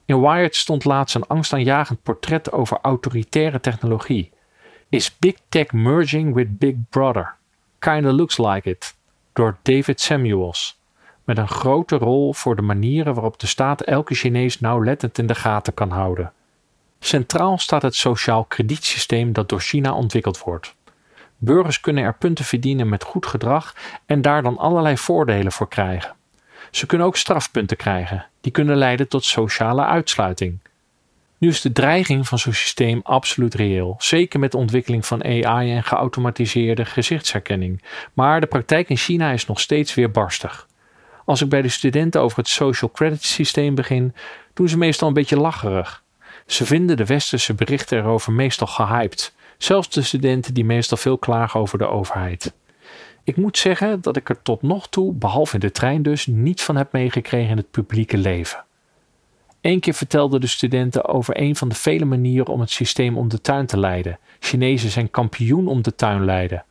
In 0.05 0.21
Wired 0.21 0.55
stond 0.55 0.85
laatst 0.85 1.15
een 1.15 1.27
angstaanjagend 1.27 2.03
portret 2.03 2.51
over 2.51 2.77
autoritaire 2.81 3.59
technologie. 3.59 4.31
Is 4.89 5.17
Big 5.17 5.35
Tech 5.49 5.71
merging 5.71 6.33
with 6.33 6.57
Big 6.57 6.75
Brother? 6.89 7.35
Kinda 7.79 8.11
looks 8.11 8.37
like 8.37 8.69
it. 8.69 8.95
Door 9.33 9.57
David 9.61 10.01
Samuels. 10.01 10.79
Met 11.23 11.37
een 11.37 11.47
grote 11.47 11.95
rol 11.95 12.33
voor 12.33 12.55
de 12.55 12.61
manieren 12.61 13.13
waarop 13.13 13.39
de 13.39 13.47
staat 13.47 13.81
elke 13.81 14.13
Chinees 14.13 14.59
nauwlettend 14.59 15.17
in 15.17 15.27
de 15.27 15.35
gaten 15.35 15.73
kan 15.73 15.91
houden. 15.91 16.33
Centraal 16.99 17.57
staat 17.57 17.81
het 17.81 17.95
sociaal 17.95 18.43
kredietsysteem 18.43 19.33
dat 19.33 19.49
door 19.49 19.59
China 19.59 19.93
ontwikkeld 19.93 20.39
wordt. 20.39 20.75
Burgers 21.41 21.79
kunnen 21.79 22.03
er 22.03 22.13
punten 22.13 22.45
verdienen 22.45 22.89
met 22.89 23.03
goed 23.03 23.25
gedrag 23.25 23.75
en 24.05 24.21
daar 24.21 24.43
dan 24.43 24.57
allerlei 24.57 24.97
voordelen 24.97 25.51
voor 25.51 25.67
krijgen. 25.67 26.15
Ze 26.71 26.85
kunnen 26.85 27.07
ook 27.07 27.17
strafpunten 27.17 27.77
krijgen, 27.77 28.25
die 28.41 28.51
kunnen 28.51 28.77
leiden 28.77 29.07
tot 29.07 29.25
sociale 29.25 29.85
uitsluiting. 29.85 30.59
Nu 31.37 31.47
is 31.47 31.61
de 31.61 31.71
dreiging 31.71 32.27
van 32.27 32.39
zo'n 32.39 32.53
systeem 32.53 32.99
absoluut 33.03 33.53
reëel, 33.53 33.95
zeker 33.97 34.39
met 34.39 34.51
de 34.51 34.57
ontwikkeling 34.57 35.05
van 35.05 35.23
AI 35.23 35.71
en 35.71 35.83
geautomatiseerde 35.83 36.85
gezichtsherkenning. 36.85 37.83
Maar 38.13 38.41
de 38.41 38.47
praktijk 38.47 38.89
in 38.89 38.97
China 38.97 39.31
is 39.31 39.45
nog 39.45 39.59
steeds 39.59 39.93
weer 39.93 40.11
barstig. 40.11 40.67
Als 41.25 41.41
ik 41.41 41.49
bij 41.49 41.61
de 41.61 41.69
studenten 41.69 42.21
over 42.21 42.37
het 42.37 42.47
social 42.47 42.91
credit 42.91 43.23
systeem 43.23 43.75
begin, 43.75 44.15
doen 44.53 44.69
ze 44.69 44.77
meestal 44.77 45.07
een 45.07 45.13
beetje 45.13 45.39
lacherig. 45.39 46.03
Ze 46.45 46.65
vinden 46.65 46.97
de 46.97 47.05
westerse 47.05 47.53
berichten 47.53 47.97
erover 47.97 48.33
meestal 48.33 48.67
gehyped, 48.67 49.33
zelfs 49.63 49.89
de 49.89 50.01
studenten 50.01 50.53
die 50.53 50.65
meestal 50.65 50.97
veel 50.97 51.17
klagen 51.17 51.59
over 51.59 51.77
de 51.77 51.87
overheid. 51.87 52.53
Ik 53.23 53.35
moet 53.35 53.57
zeggen 53.57 54.01
dat 54.01 54.15
ik 54.15 54.29
er 54.29 54.41
tot 54.41 54.61
nog 54.61 54.89
toe, 54.89 55.13
behalve 55.13 55.53
in 55.53 55.59
de 55.59 55.71
trein 55.71 56.01
dus, 56.01 56.25
niets 56.25 56.63
van 56.63 56.75
heb 56.75 56.91
meegekregen 56.91 57.49
in 57.49 57.57
het 57.57 57.71
publieke 57.71 58.17
leven. 58.17 58.63
Eén 59.61 59.79
keer 59.79 59.93
vertelden 59.93 60.41
de 60.41 60.47
studenten 60.47 61.05
over 61.05 61.41
een 61.41 61.55
van 61.55 61.69
de 61.69 61.75
vele 61.75 62.05
manieren 62.05 62.53
om 62.53 62.59
het 62.59 62.69
systeem 62.69 63.17
om 63.17 63.27
de 63.27 63.41
tuin 63.41 63.65
te 63.65 63.77
leiden. 63.77 64.19
Chinezen 64.39 64.89
zijn 64.89 65.11
kampioen 65.11 65.67
om 65.67 65.81
de 65.81 65.95
tuin 65.95 66.25
leiden. 66.25 66.63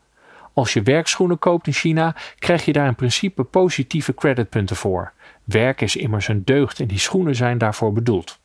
Als 0.53 0.73
je 0.73 0.83
werkschoenen 0.83 1.39
koopt 1.39 1.67
in 1.67 1.73
China, 1.73 2.17
krijg 2.39 2.65
je 2.65 2.73
daar 2.73 2.87
in 2.87 2.95
principe 2.95 3.45
positieve 3.45 4.15
creditpunten 4.15 4.77
voor. 4.77 5.13
Werk 5.45 5.81
is 5.81 5.97
immers 5.97 6.29
een 6.29 6.45
deugd 6.45 6.81
en 6.81 6.87
die 6.87 6.99
schoenen 6.99 7.35
zijn 7.35 7.59
daarvoor 7.59 7.93
bedoeld. 7.93 8.39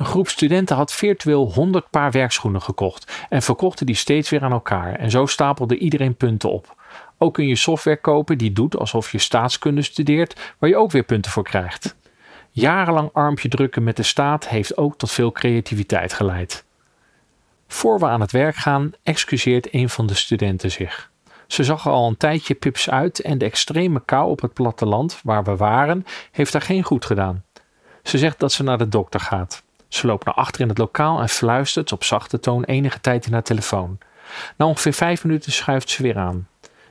Een 0.00 0.06
groep 0.06 0.28
studenten 0.28 0.76
had 0.76 0.92
virtueel 0.92 1.52
100 1.52 1.90
paar 1.90 2.10
werkschoenen 2.10 2.62
gekocht 2.62 3.26
en 3.28 3.42
verkochten 3.42 3.86
die 3.86 3.94
steeds 3.94 4.30
weer 4.30 4.42
aan 4.42 4.52
elkaar. 4.52 4.94
En 4.94 5.10
zo 5.10 5.26
stapelde 5.26 5.78
iedereen 5.78 6.14
punten 6.14 6.50
op. 6.50 6.74
Ook 7.18 7.34
kun 7.34 7.46
je 7.46 7.56
software 7.56 8.00
kopen 8.00 8.38
die 8.38 8.52
doet 8.52 8.76
alsof 8.76 9.12
je 9.12 9.18
staatskunde 9.18 9.82
studeert, 9.82 10.54
waar 10.58 10.70
je 10.70 10.76
ook 10.76 10.90
weer 10.90 11.02
punten 11.02 11.30
voor 11.30 11.42
krijgt. 11.42 11.96
Jarenlang 12.50 13.10
armpje 13.12 13.48
drukken 13.48 13.84
met 13.84 13.96
de 13.96 14.02
staat 14.02 14.48
heeft 14.48 14.76
ook 14.76 14.98
tot 14.98 15.10
veel 15.10 15.32
creativiteit 15.32 16.12
geleid. 16.12 16.64
Voor 17.66 17.98
we 17.98 18.06
aan 18.06 18.20
het 18.20 18.32
werk 18.32 18.56
gaan, 18.56 18.92
excuseert 19.02 19.74
een 19.74 19.88
van 19.88 20.06
de 20.06 20.14
studenten 20.14 20.70
zich. 20.70 21.10
Ze 21.46 21.64
zag 21.64 21.84
er 21.84 21.92
al 21.92 22.08
een 22.08 22.16
tijdje 22.16 22.54
pips 22.54 22.90
uit 22.90 23.20
en 23.20 23.38
de 23.38 23.44
extreme 23.44 24.02
kou 24.04 24.30
op 24.30 24.40
het 24.40 24.52
platteland 24.52 25.20
waar 25.22 25.44
we 25.44 25.56
waren, 25.56 26.04
heeft 26.30 26.52
haar 26.52 26.62
geen 26.62 26.82
goed 26.82 27.04
gedaan. 27.04 27.44
Ze 28.02 28.18
zegt 28.18 28.38
dat 28.38 28.52
ze 28.52 28.62
naar 28.62 28.78
de 28.78 28.88
dokter 28.88 29.20
gaat. 29.20 29.62
Ze 29.90 30.06
loopt 30.06 30.24
naar 30.24 30.34
achter 30.34 30.60
in 30.60 30.68
het 30.68 30.78
lokaal 30.78 31.20
en 31.20 31.28
fluistert 31.28 31.92
op 31.92 32.04
zachte 32.04 32.40
toon 32.40 32.64
enige 32.64 33.00
tijd 33.00 33.26
in 33.26 33.32
haar 33.32 33.42
telefoon. 33.42 33.98
Na 34.56 34.66
ongeveer 34.66 34.92
vijf 34.92 35.24
minuten 35.24 35.52
schuift 35.52 35.90
ze 35.90 36.02
weer 36.02 36.18
aan. 36.18 36.48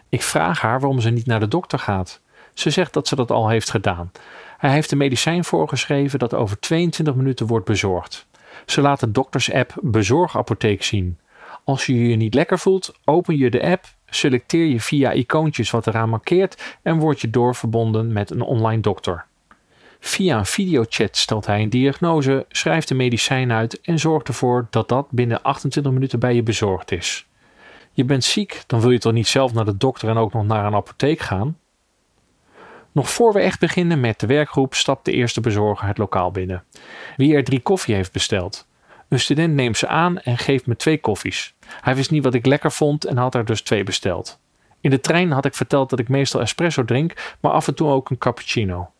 Ik 0.09 0.23
vraag 0.23 0.61
haar 0.61 0.79
waarom 0.79 0.99
ze 0.99 1.09
niet 1.09 1.25
naar 1.25 1.39
de 1.39 1.47
dokter 1.47 1.79
gaat. 1.79 2.21
Ze 2.53 2.69
zegt 2.69 2.93
dat 2.93 3.07
ze 3.07 3.15
dat 3.15 3.31
al 3.31 3.49
heeft 3.49 3.69
gedaan. 3.69 4.11
Hij 4.57 4.71
heeft 4.71 4.91
een 4.91 4.97
medicijn 4.97 5.43
voorgeschreven 5.43 6.19
dat 6.19 6.33
over 6.33 6.59
22 6.59 7.15
minuten 7.15 7.47
wordt 7.47 7.65
bezorgd. 7.65 8.27
Ze 8.65 8.81
laat 8.81 8.99
de 8.99 9.11
dokters-app 9.11 9.73
Bezorgapotheek 9.81 10.83
zien. 10.83 11.19
Als 11.63 11.85
je 11.85 12.07
je 12.07 12.15
niet 12.15 12.33
lekker 12.33 12.59
voelt, 12.59 12.93
open 13.05 13.37
je 13.37 13.49
de 13.49 13.61
app, 13.61 13.85
selecteer 14.09 14.65
je 14.65 14.81
via 14.81 15.11
icoontjes 15.11 15.71
wat 15.71 15.87
eraan 15.87 16.09
markeert 16.09 16.77
en 16.81 16.97
word 16.97 17.21
je 17.21 17.29
doorverbonden 17.29 18.13
met 18.13 18.31
een 18.31 18.41
online 18.41 18.81
dokter. 18.81 19.25
Via 19.99 20.37
een 20.37 20.45
videochat 20.45 21.17
stelt 21.17 21.45
hij 21.45 21.61
een 21.61 21.69
diagnose, 21.69 22.45
schrijft 22.49 22.87
de 22.87 22.95
medicijn 22.95 23.51
uit 23.51 23.81
en 23.81 23.99
zorgt 23.99 24.27
ervoor 24.27 24.67
dat 24.69 24.89
dat 24.89 25.11
binnen 25.11 25.41
28 25.41 25.91
minuten 25.91 26.19
bij 26.19 26.35
je 26.35 26.43
bezorgd 26.43 26.91
is. 26.91 27.27
Je 27.91 28.03
bent 28.03 28.23
ziek, 28.23 28.63
dan 28.67 28.81
wil 28.81 28.91
je 28.91 28.99
toch 28.99 29.13
niet 29.13 29.27
zelf 29.27 29.53
naar 29.53 29.65
de 29.65 29.77
dokter 29.77 30.09
en 30.09 30.17
ook 30.17 30.33
nog 30.33 30.45
naar 30.45 30.65
een 30.65 30.75
apotheek 30.75 31.19
gaan? 31.19 31.57
Nog 32.91 33.09
voor 33.09 33.33
we 33.33 33.39
echt 33.39 33.59
beginnen 33.59 33.99
met 33.99 34.19
de 34.19 34.27
werkgroep 34.27 34.73
stapt 34.73 35.05
de 35.05 35.11
eerste 35.11 35.41
bezorger 35.41 35.87
het 35.87 35.97
lokaal 35.97 36.31
binnen. 36.31 36.63
Wie 37.17 37.35
er 37.35 37.43
drie 37.43 37.59
koffie 37.59 37.95
heeft 37.95 38.11
besteld. 38.11 38.67
Een 39.09 39.19
student 39.19 39.53
neemt 39.53 39.77
ze 39.77 39.87
aan 39.87 40.19
en 40.19 40.37
geeft 40.37 40.65
me 40.65 40.75
twee 40.75 40.97
koffies. 40.97 41.53
Hij 41.81 41.95
wist 41.95 42.11
niet 42.11 42.23
wat 42.23 42.33
ik 42.33 42.45
lekker 42.45 42.71
vond 42.71 43.05
en 43.05 43.17
had 43.17 43.35
er 43.35 43.45
dus 43.45 43.61
twee 43.61 43.83
besteld. 43.83 44.39
In 44.81 44.89
de 44.89 44.99
trein 44.99 45.31
had 45.31 45.45
ik 45.45 45.53
verteld 45.53 45.89
dat 45.89 45.99
ik 45.99 46.09
meestal 46.09 46.41
espresso 46.41 46.85
drink, 46.85 47.35
maar 47.39 47.51
af 47.51 47.67
en 47.67 47.75
toe 47.75 47.89
ook 47.89 48.09
een 48.09 48.17
cappuccino. 48.17 48.91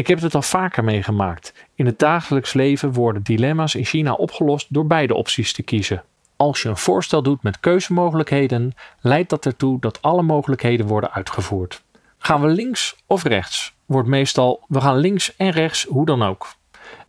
Ik 0.00 0.06
heb 0.06 0.20
het 0.20 0.34
al 0.34 0.42
vaker 0.42 0.84
meegemaakt. 0.84 1.54
In 1.74 1.86
het 1.86 1.98
dagelijks 1.98 2.52
leven 2.52 2.92
worden 2.92 3.22
dilemma's 3.22 3.74
in 3.74 3.84
China 3.84 4.12
opgelost 4.12 4.66
door 4.68 4.86
beide 4.86 5.14
opties 5.14 5.52
te 5.52 5.62
kiezen. 5.62 6.02
Als 6.36 6.62
je 6.62 6.68
een 6.68 6.76
voorstel 6.76 7.22
doet 7.22 7.42
met 7.42 7.60
keuzemogelijkheden, 7.60 8.72
leidt 9.00 9.30
dat 9.30 9.46
ertoe 9.46 9.80
dat 9.80 10.02
alle 10.02 10.22
mogelijkheden 10.22 10.86
worden 10.86 11.12
uitgevoerd. 11.12 11.82
Gaan 12.18 12.40
we 12.40 12.46
links 12.46 12.96
of 13.06 13.22
rechts? 13.22 13.74
Wordt 13.86 14.08
meestal 14.08 14.64
we 14.68 14.80
gaan 14.80 14.96
links 14.96 15.36
en 15.36 15.50
rechts, 15.50 15.84
hoe 15.84 16.06
dan 16.06 16.22
ook. 16.22 16.54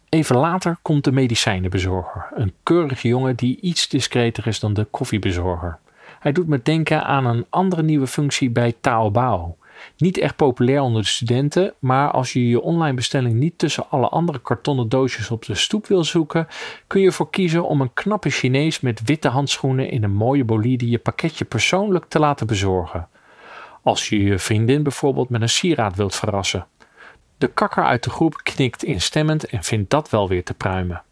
Even 0.10 0.36
later 0.36 0.78
komt 0.82 1.04
de 1.04 1.12
medicijnenbezorger, 1.12 2.28
een 2.36 2.54
keurige 2.64 3.08
jongen 3.08 3.36
die 3.36 3.62
iets 3.62 3.90
discreter 3.90 4.48
is 4.48 4.60
dan 4.60 4.74
de 4.74 4.84
koffiebezorger. 4.84 5.80
Hij 6.20 6.32
doet 6.32 6.48
me 6.48 6.62
denken 6.64 7.04
aan 7.04 7.26
een 7.26 7.46
andere 7.50 7.84
nieuwe 7.84 8.08
functie 8.08 8.50
bij 8.50 8.76
Taobao. 8.82 9.58
Niet 9.98 10.18
echt 10.18 10.36
populair 10.36 10.82
onder 10.82 11.02
de 11.02 11.08
studenten, 11.08 11.74
maar 11.80 12.12
als 12.12 12.34
je 12.34 12.48
je 12.48 12.62
online 12.62 12.94
bestelling 12.94 13.34
niet 13.34 13.58
tussen 13.58 13.90
alle 13.90 14.10
andere 14.10 14.40
kartonnen 14.40 14.90
doosjes 14.90 15.32
op 15.32 15.46
de 15.46 15.56
stoep 15.56 15.88
wil 15.88 16.04
zoeken, 16.04 16.48
kun 16.88 17.02
je 17.02 17.08
ervoor 17.08 17.30
kiezen 17.30 17.68
om 17.68 17.82
een 17.82 17.94
knappe 17.94 18.30
Chinees 18.30 18.80
met 18.80 19.02
witte 19.06 19.28
handschoenen 19.28 19.90
in 19.90 20.04
een 20.04 20.14
mooie 20.14 20.44
bolide 20.44 20.90
je 20.90 21.00
pakketje 21.00 21.46
persoonlijk 21.46 22.06
te 22.06 22.20
laten 22.20 22.48
bezorgen. 22.48 23.08
Als 23.84 24.10
je 24.10 24.24
je 24.24 24.40
vriendin 24.40 24.84
bijvoorbeeld 24.84 25.30
met 25.30 25.42
een 25.42 25.50
sieraad 25.50 25.96
wilt 25.96 26.16
verrassen. 26.16 26.66
De 27.38 27.48
kakker 27.48 27.84
uit 27.84 28.04
de 28.04 28.10
groep 28.10 28.40
knikt 28.44 28.84
instemmend 28.84 29.46
en 29.46 29.64
vindt 29.64 29.90
dat 29.90 30.10
wel 30.10 30.28
weer 30.28 30.44
te 30.44 30.54
pruimen. 30.54 31.04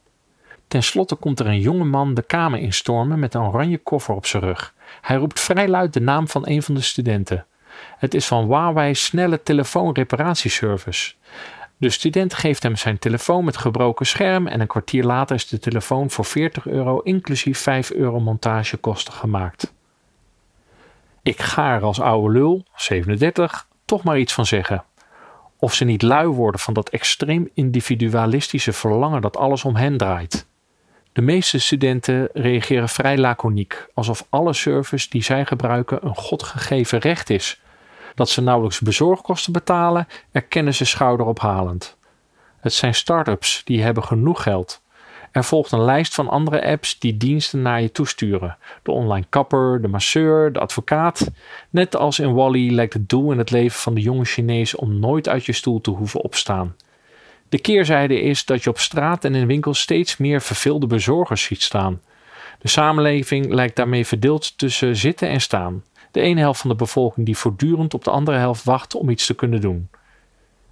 Ten 0.67 0.83
slotte 0.83 1.15
komt 1.15 1.39
er 1.39 1.47
een 1.47 1.59
jonge 1.59 1.83
man 1.83 2.13
de 2.13 2.21
kamer 2.21 2.59
instormen 2.59 3.19
met 3.19 3.33
een 3.33 3.41
oranje 3.41 3.77
koffer 3.77 4.15
op 4.15 4.25
zijn 4.25 4.43
rug. 4.43 4.73
Hij 5.01 5.15
roept 5.15 5.39
vrij 5.39 5.67
luid 5.67 5.93
de 5.93 6.01
naam 6.01 6.27
van 6.27 6.47
een 6.47 6.63
van 6.63 6.75
de 6.75 6.81
studenten. 6.81 7.45
Het 7.97 8.13
is 8.13 8.27
van 8.27 8.45
Huawei 8.45 8.95
snelle 8.95 9.43
telefoonreparatieservice. 9.43 11.13
De 11.77 11.89
student 11.89 12.33
geeft 12.33 12.63
hem 12.63 12.75
zijn 12.75 12.99
telefoon 12.99 13.45
met 13.45 13.57
gebroken 13.57 14.05
scherm 14.05 14.47
en 14.47 14.59
een 14.59 14.67
kwartier 14.67 15.03
later 15.03 15.35
is 15.35 15.47
de 15.47 15.59
telefoon 15.59 16.09
voor 16.09 16.25
40 16.25 16.67
euro 16.67 16.99
inclusief 16.99 17.59
5 17.59 17.91
euro 17.91 18.19
montagekosten 18.19 19.13
gemaakt. 19.13 19.73
Ik 21.23 21.41
ga 21.41 21.73
er 21.73 21.81
als 21.81 21.99
oude 21.99 22.33
lul, 22.33 22.65
37, 22.75 23.67
toch 23.85 24.03
maar 24.03 24.19
iets 24.19 24.33
van 24.33 24.45
zeggen. 24.45 24.83
Of 25.57 25.73
ze 25.73 25.85
niet 25.85 26.01
lui 26.01 26.27
worden 26.27 26.59
van 26.59 26.73
dat 26.73 26.89
extreem 26.89 27.49
individualistische 27.53 28.73
verlangen 28.73 29.21
dat 29.21 29.37
alles 29.37 29.65
om 29.65 29.75
hen 29.75 29.97
draait. 29.97 30.47
De 31.13 31.21
meeste 31.21 31.59
studenten 31.59 32.29
reageren 32.33 32.89
vrij 32.89 33.17
laconiek, 33.17 33.87
alsof 33.93 34.25
alle 34.29 34.53
service 34.53 35.09
die 35.09 35.23
zij 35.23 35.45
gebruiken 35.45 36.05
een 36.05 36.15
godgegeven 36.15 36.99
recht 36.99 37.29
is. 37.29 37.61
Dat 38.19 38.29
ze 38.29 38.41
nauwelijks 38.41 38.79
bezorgkosten 38.79 39.53
betalen, 39.53 40.07
erkennen 40.31 40.73
ze 40.73 40.85
schouderophalend. 40.85 41.97
Het 42.59 42.73
zijn 42.73 42.93
start-ups 42.93 43.61
die 43.65 43.81
hebben 43.81 44.03
genoeg 44.03 44.43
geld. 44.43 44.81
Er 45.31 45.43
volgt 45.43 45.71
een 45.71 45.83
lijst 45.83 46.15
van 46.15 46.29
andere 46.29 46.65
apps 46.65 46.99
die 46.99 47.17
diensten 47.17 47.61
naar 47.61 47.81
je 47.81 47.91
toesturen. 47.91 48.57
De 48.83 48.91
online 48.91 49.25
kapper, 49.29 49.81
de 49.81 49.87
masseur, 49.87 50.53
de 50.53 50.59
advocaat. 50.59 51.31
Net 51.69 51.95
als 51.95 52.19
in 52.19 52.33
Wally 52.33 52.73
lijkt 52.73 52.93
het 52.93 53.09
doel 53.09 53.31
in 53.31 53.37
het 53.37 53.51
leven 53.51 53.79
van 53.79 53.93
de 53.93 54.01
jonge 54.01 54.25
Chinees 54.25 54.75
om 54.75 54.99
nooit 54.99 55.29
uit 55.29 55.45
je 55.45 55.53
stoel 55.53 55.81
te 55.81 55.91
hoeven 55.91 56.21
opstaan. 56.21 56.75
De 57.49 57.59
keerzijde 57.59 58.21
is 58.21 58.45
dat 58.45 58.63
je 58.63 58.69
op 58.69 58.79
straat 58.79 59.25
en 59.25 59.35
in 59.35 59.47
winkels 59.47 59.79
steeds 59.79 60.17
meer 60.17 60.41
verveelde 60.41 60.87
bezorgers 60.87 61.43
ziet 61.43 61.61
staan. 61.61 62.01
De 62.61 62.67
samenleving 62.67 63.53
lijkt 63.53 63.75
daarmee 63.75 64.05
verdeeld 64.05 64.57
tussen 64.57 64.95
zitten 64.95 65.29
en 65.29 65.41
staan. 65.41 65.83
De 66.11 66.21
ene 66.21 66.39
helft 66.39 66.61
van 66.61 66.69
de 66.69 66.75
bevolking 66.75 67.25
die 67.25 67.37
voortdurend 67.37 67.93
op 67.93 68.03
de 68.03 68.11
andere 68.11 68.37
helft 68.37 68.63
wacht 68.63 68.95
om 68.95 69.09
iets 69.09 69.25
te 69.25 69.33
kunnen 69.33 69.61
doen. 69.61 69.89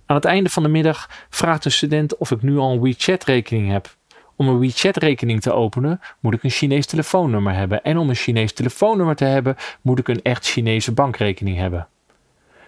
Aan 0.05 0.15
het 0.15 0.25
einde 0.25 0.49
van 0.49 0.63
de 0.63 0.69
middag 0.69 1.25
vraagt 1.29 1.65
een 1.65 1.71
student 1.71 2.17
of 2.17 2.31
ik 2.31 2.41
nu 2.41 2.57
al 2.57 2.71
een 2.71 2.81
WeChat-rekening 2.81 3.71
heb. 3.71 3.95
Om 4.35 4.47
een 4.47 4.59
WeChat-rekening 4.59 5.41
te 5.41 5.53
openen 5.53 5.99
moet 6.19 6.33
ik 6.33 6.43
een 6.43 6.49
Chinees 6.49 6.85
telefoonnummer 6.85 7.53
hebben. 7.53 7.83
En 7.83 7.97
om 7.97 8.09
een 8.09 8.15
Chinees 8.15 8.53
telefoonnummer 8.53 9.15
te 9.15 9.25
hebben 9.25 9.55
moet 9.81 9.99
ik 9.99 10.07
een 10.07 10.21
echt 10.21 10.45
Chinese 10.45 10.91
bankrekening 10.91 11.57
hebben. 11.57 11.87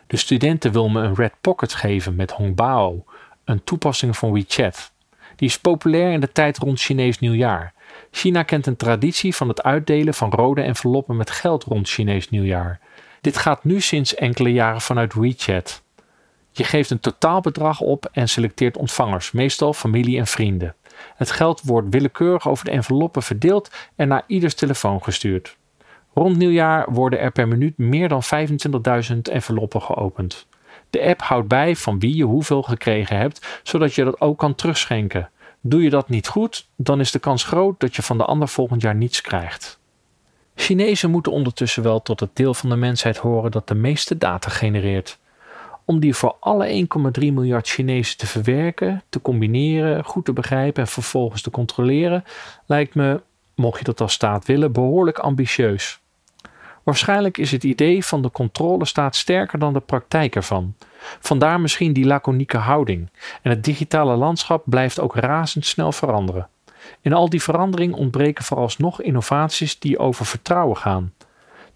De 0.07 0.17
studenten 0.17 0.71
wil 0.71 0.89
me 0.89 1.01
een 1.01 1.15
Red 1.15 1.33
Pocket 1.41 1.73
geven 1.73 2.15
met 2.15 2.31
Hongbao, 2.31 3.05
een 3.43 3.63
toepassing 3.63 4.17
van 4.17 4.31
WeChat. 4.31 4.91
Die 5.35 5.47
is 5.47 5.59
populair 5.59 6.11
in 6.11 6.19
de 6.19 6.31
tijd 6.31 6.57
rond 6.57 6.79
Chinees 6.79 7.19
nieuwjaar. 7.19 7.73
China 8.11 8.43
kent 8.43 8.65
een 8.65 8.75
traditie 8.75 9.35
van 9.35 9.47
het 9.47 9.63
uitdelen 9.63 10.13
van 10.13 10.29
rode 10.29 10.61
enveloppen 10.61 11.17
met 11.17 11.31
geld 11.31 11.63
rond 11.63 11.89
Chinees 11.89 12.29
nieuwjaar. 12.29 12.79
Dit 13.21 13.37
gaat 13.37 13.63
nu 13.63 13.81
sinds 13.81 14.15
enkele 14.15 14.51
jaren 14.51 14.81
vanuit 14.81 15.13
WeChat. 15.13 15.83
Je 16.51 16.63
geeft 16.63 16.89
een 16.89 16.99
totaalbedrag 16.99 17.79
op 17.79 18.09
en 18.11 18.29
selecteert 18.29 18.77
ontvangers, 18.77 19.31
meestal 19.31 19.73
familie 19.73 20.17
en 20.17 20.27
vrienden. 20.27 20.75
Het 21.15 21.31
geld 21.31 21.61
wordt 21.61 21.87
willekeurig 21.89 22.47
over 22.47 22.65
de 22.65 22.71
enveloppen 22.71 23.23
verdeeld 23.23 23.71
en 23.95 24.07
naar 24.07 24.23
ieders 24.27 24.53
telefoon 24.53 25.03
gestuurd. 25.03 25.57
Rond 26.13 26.37
nieuwjaar 26.37 26.91
worden 26.91 27.19
er 27.19 27.31
per 27.31 27.47
minuut 27.47 27.77
meer 27.77 28.09
dan 28.09 28.21
25.000 29.11 29.17
enveloppen 29.21 29.81
geopend. 29.81 30.47
De 30.89 31.01
app 31.01 31.21
houdt 31.21 31.47
bij 31.47 31.75
van 31.75 31.99
wie 31.99 32.15
je 32.15 32.23
hoeveel 32.23 32.61
gekregen 32.61 33.17
hebt, 33.17 33.61
zodat 33.63 33.93
je 33.93 34.03
dat 34.03 34.21
ook 34.21 34.37
kan 34.37 34.55
terugschenken. 34.55 35.29
Doe 35.61 35.83
je 35.83 35.89
dat 35.89 36.09
niet 36.09 36.27
goed, 36.27 36.67
dan 36.75 36.99
is 36.99 37.11
de 37.11 37.19
kans 37.19 37.43
groot 37.43 37.79
dat 37.79 37.95
je 37.95 38.01
van 38.01 38.17
de 38.17 38.25
ander 38.25 38.47
volgend 38.47 38.81
jaar 38.81 38.95
niets 38.95 39.21
krijgt. 39.21 39.79
Chinezen 40.55 41.09
moeten 41.09 41.31
ondertussen 41.31 41.83
wel 41.83 42.01
tot 42.01 42.19
het 42.19 42.29
deel 42.33 42.53
van 42.53 42.69
de 42.69 42.75
mensheid 42.75 43.17
horen 43.17 43.51
dat 43.51 43.67
de 43.67 43.75
meeste 43.75 44.17
data 44.17 44.49
genereert. 44.49 45.17
Om 45.85 45.99
die 45.99 46.15
voor 46.15 46.35
alle 46.39 46.87
1,3 47.19 47.33
miljard 47.33 47.67
Chinezen 47.67 48.17
te 48.17 48.27
verwerken, 48.27 49.03
te 49.09 49.21
combineren, 49.21 50.03
goed 50.03 50.25
te 50.25 50.33
begrijpen 50.33 50.83
en 50.83 50.89
vervolgens 50.89 51.41
te 51.41 51.49
controleren, 51.49 52.23
lijkt 52.65 52.95
me, 52.95 53.21
mocht 53.55 53.77
je 53.79 53.85
dat 53.85 54.01
als 54.01 54.13
staat 54.13 54.45
willen, 54.45 54.71
behoorlijk 54.71 55.19
ambitieus. 55.19 55.99
Waarschijnlijk 56.83 57.37
is 57.37 57.51
het 57.51 57.63
idee 57.63 58.05
van 58.05 58.21
de 58.21 58.31
controlestaat 58.31 59.15
sterker 59.15 59.59
dan 59.59 59.73
de 59.73 59.79
praktijk 59.79 60.35
ervan. 60.35 60.75
Vandaar 61.19 61.59
misschien 61.59 61.93
die 61.93 62.05
laconieke 62.05 62.57
houding. 62.57 63.09
En 63.41 63.49
het 63.49 63.63
digitale 63.63 64.15
landschap 64.15 64.63
blijft 64.65 64.99
ook 64.99 65.15
razendsnel 65.15 65.91
veranderen. 65.91 66.47
In 67.01 67.13
al 67.13 67.29
die 67.29 67.43
verandering 67.43 67.93
ontbreken 67.93 68.43
vooralsnog 68.43 69.01
innovaties 69.01 69.79
die 69.79 69.99
over 69.99 70.25
vertrouwen 70.25 70.77
gaan. 70.77 71.13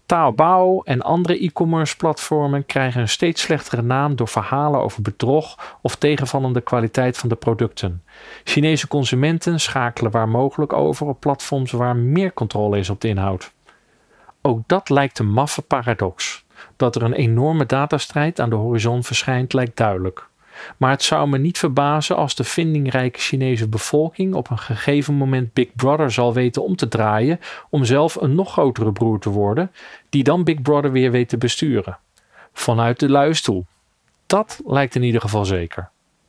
Taobao 0.06 0.82
en 0.82 1.02
andere 1.02 1.38
e-commerce 1.38 1.96
platformen 1.96 2.66
krijgen 2.66 3.00
een 3.00 3.08
steeds 3.08 3.42
slechtere 3.42 3.82
naam 3.82 4.16
door 4.16 4.28
verhalen 4.28 4.80
over 4.80 5.02
bedrog 5.02 5.76
of 5.82 5.96
tegenvallende 5.96 6.60
kwaliteit 6.60 7.18
van 7.18 7.28
de 7.28 7.34
producten. 7.34 8.02
Chinese 8.44 8.88
consumenten 8.88 9.60
schakelen 9.60 10.10
waar 10.10 10.28
mogelijk 10.28 10.72
over 10.72 11.06
op 11.06 11.20
platforms 11.20 11.70
waar 11.70 11.96
meer 11.96 12.32
controle 12.32 12.78
is 12.78 12.90
op 12.90 13.00
de 13.00 13.08
inhoud. 13.08 13.52
Ook 14.42 14.60
dat 14.66 14.88
lijkt 14.88 15.18
een 15.18 15.30
maffe 15.30 15.62
paradox. 15.62 16.43
Dat 16.76 16.96
er 16.96 17.02
een 17.02 17.12
enorme 17.12 17.66
datastrijd 17.66 18.40
aan 18.40 18.50
de 18.50 18.56
horizon 18.56 19.04
verschijnt, 19.04 19.52
lijkt 19.52 19.76
duidelijk. 19.76 20.28
Maar 20.76 20.90
het 20.90 21.02
zou 21.02 21.28
me 21.28 21.38
niet 21.38 21.58
verbazen 21.58 22.16
als 22.16 22.34
de 22.34 22.44
vindingrijke 22.44 23.18
Chinese 23.18 23.68
bevolking 23.68 24.34
op 24.34 24.50
een 24.50 24.58
gegeven 24.58 25.14
moment 25.14 25.52
Big 25.52 25.74
Brother 25.76 26.12
zal 26.12 26.32
weten 26.32 26.64
om 26.64 26.76
te 26.76 26.88
draaien 26.88 27.40
om 27.70 27.84
zelf 27.84 28.14
een 28.14 28.34
nog 28.34 28.52
grotere 28.52 28.92
broer 28.92 29.18
te 29.18 29.30
worden, 29.30 29.70
die 30.08 30.22
dan 30.22 30.44
Big 30.44 30.62
Brother 30.62 30.92
weer 30.92 31.10
weet 31.10 31.28
te 31.28 31.38
besturen. 31.38 31.98
Vanuit 32.52 33.00
de 33.00 33.08
luistoel. 33.08 33.66
Dat 34.26 34.60
lijkt 34.66 34.94
in 34.94 35.02
ieder 35.02 35.20
geval 35.20 35.44
zeker. 35.44 35.90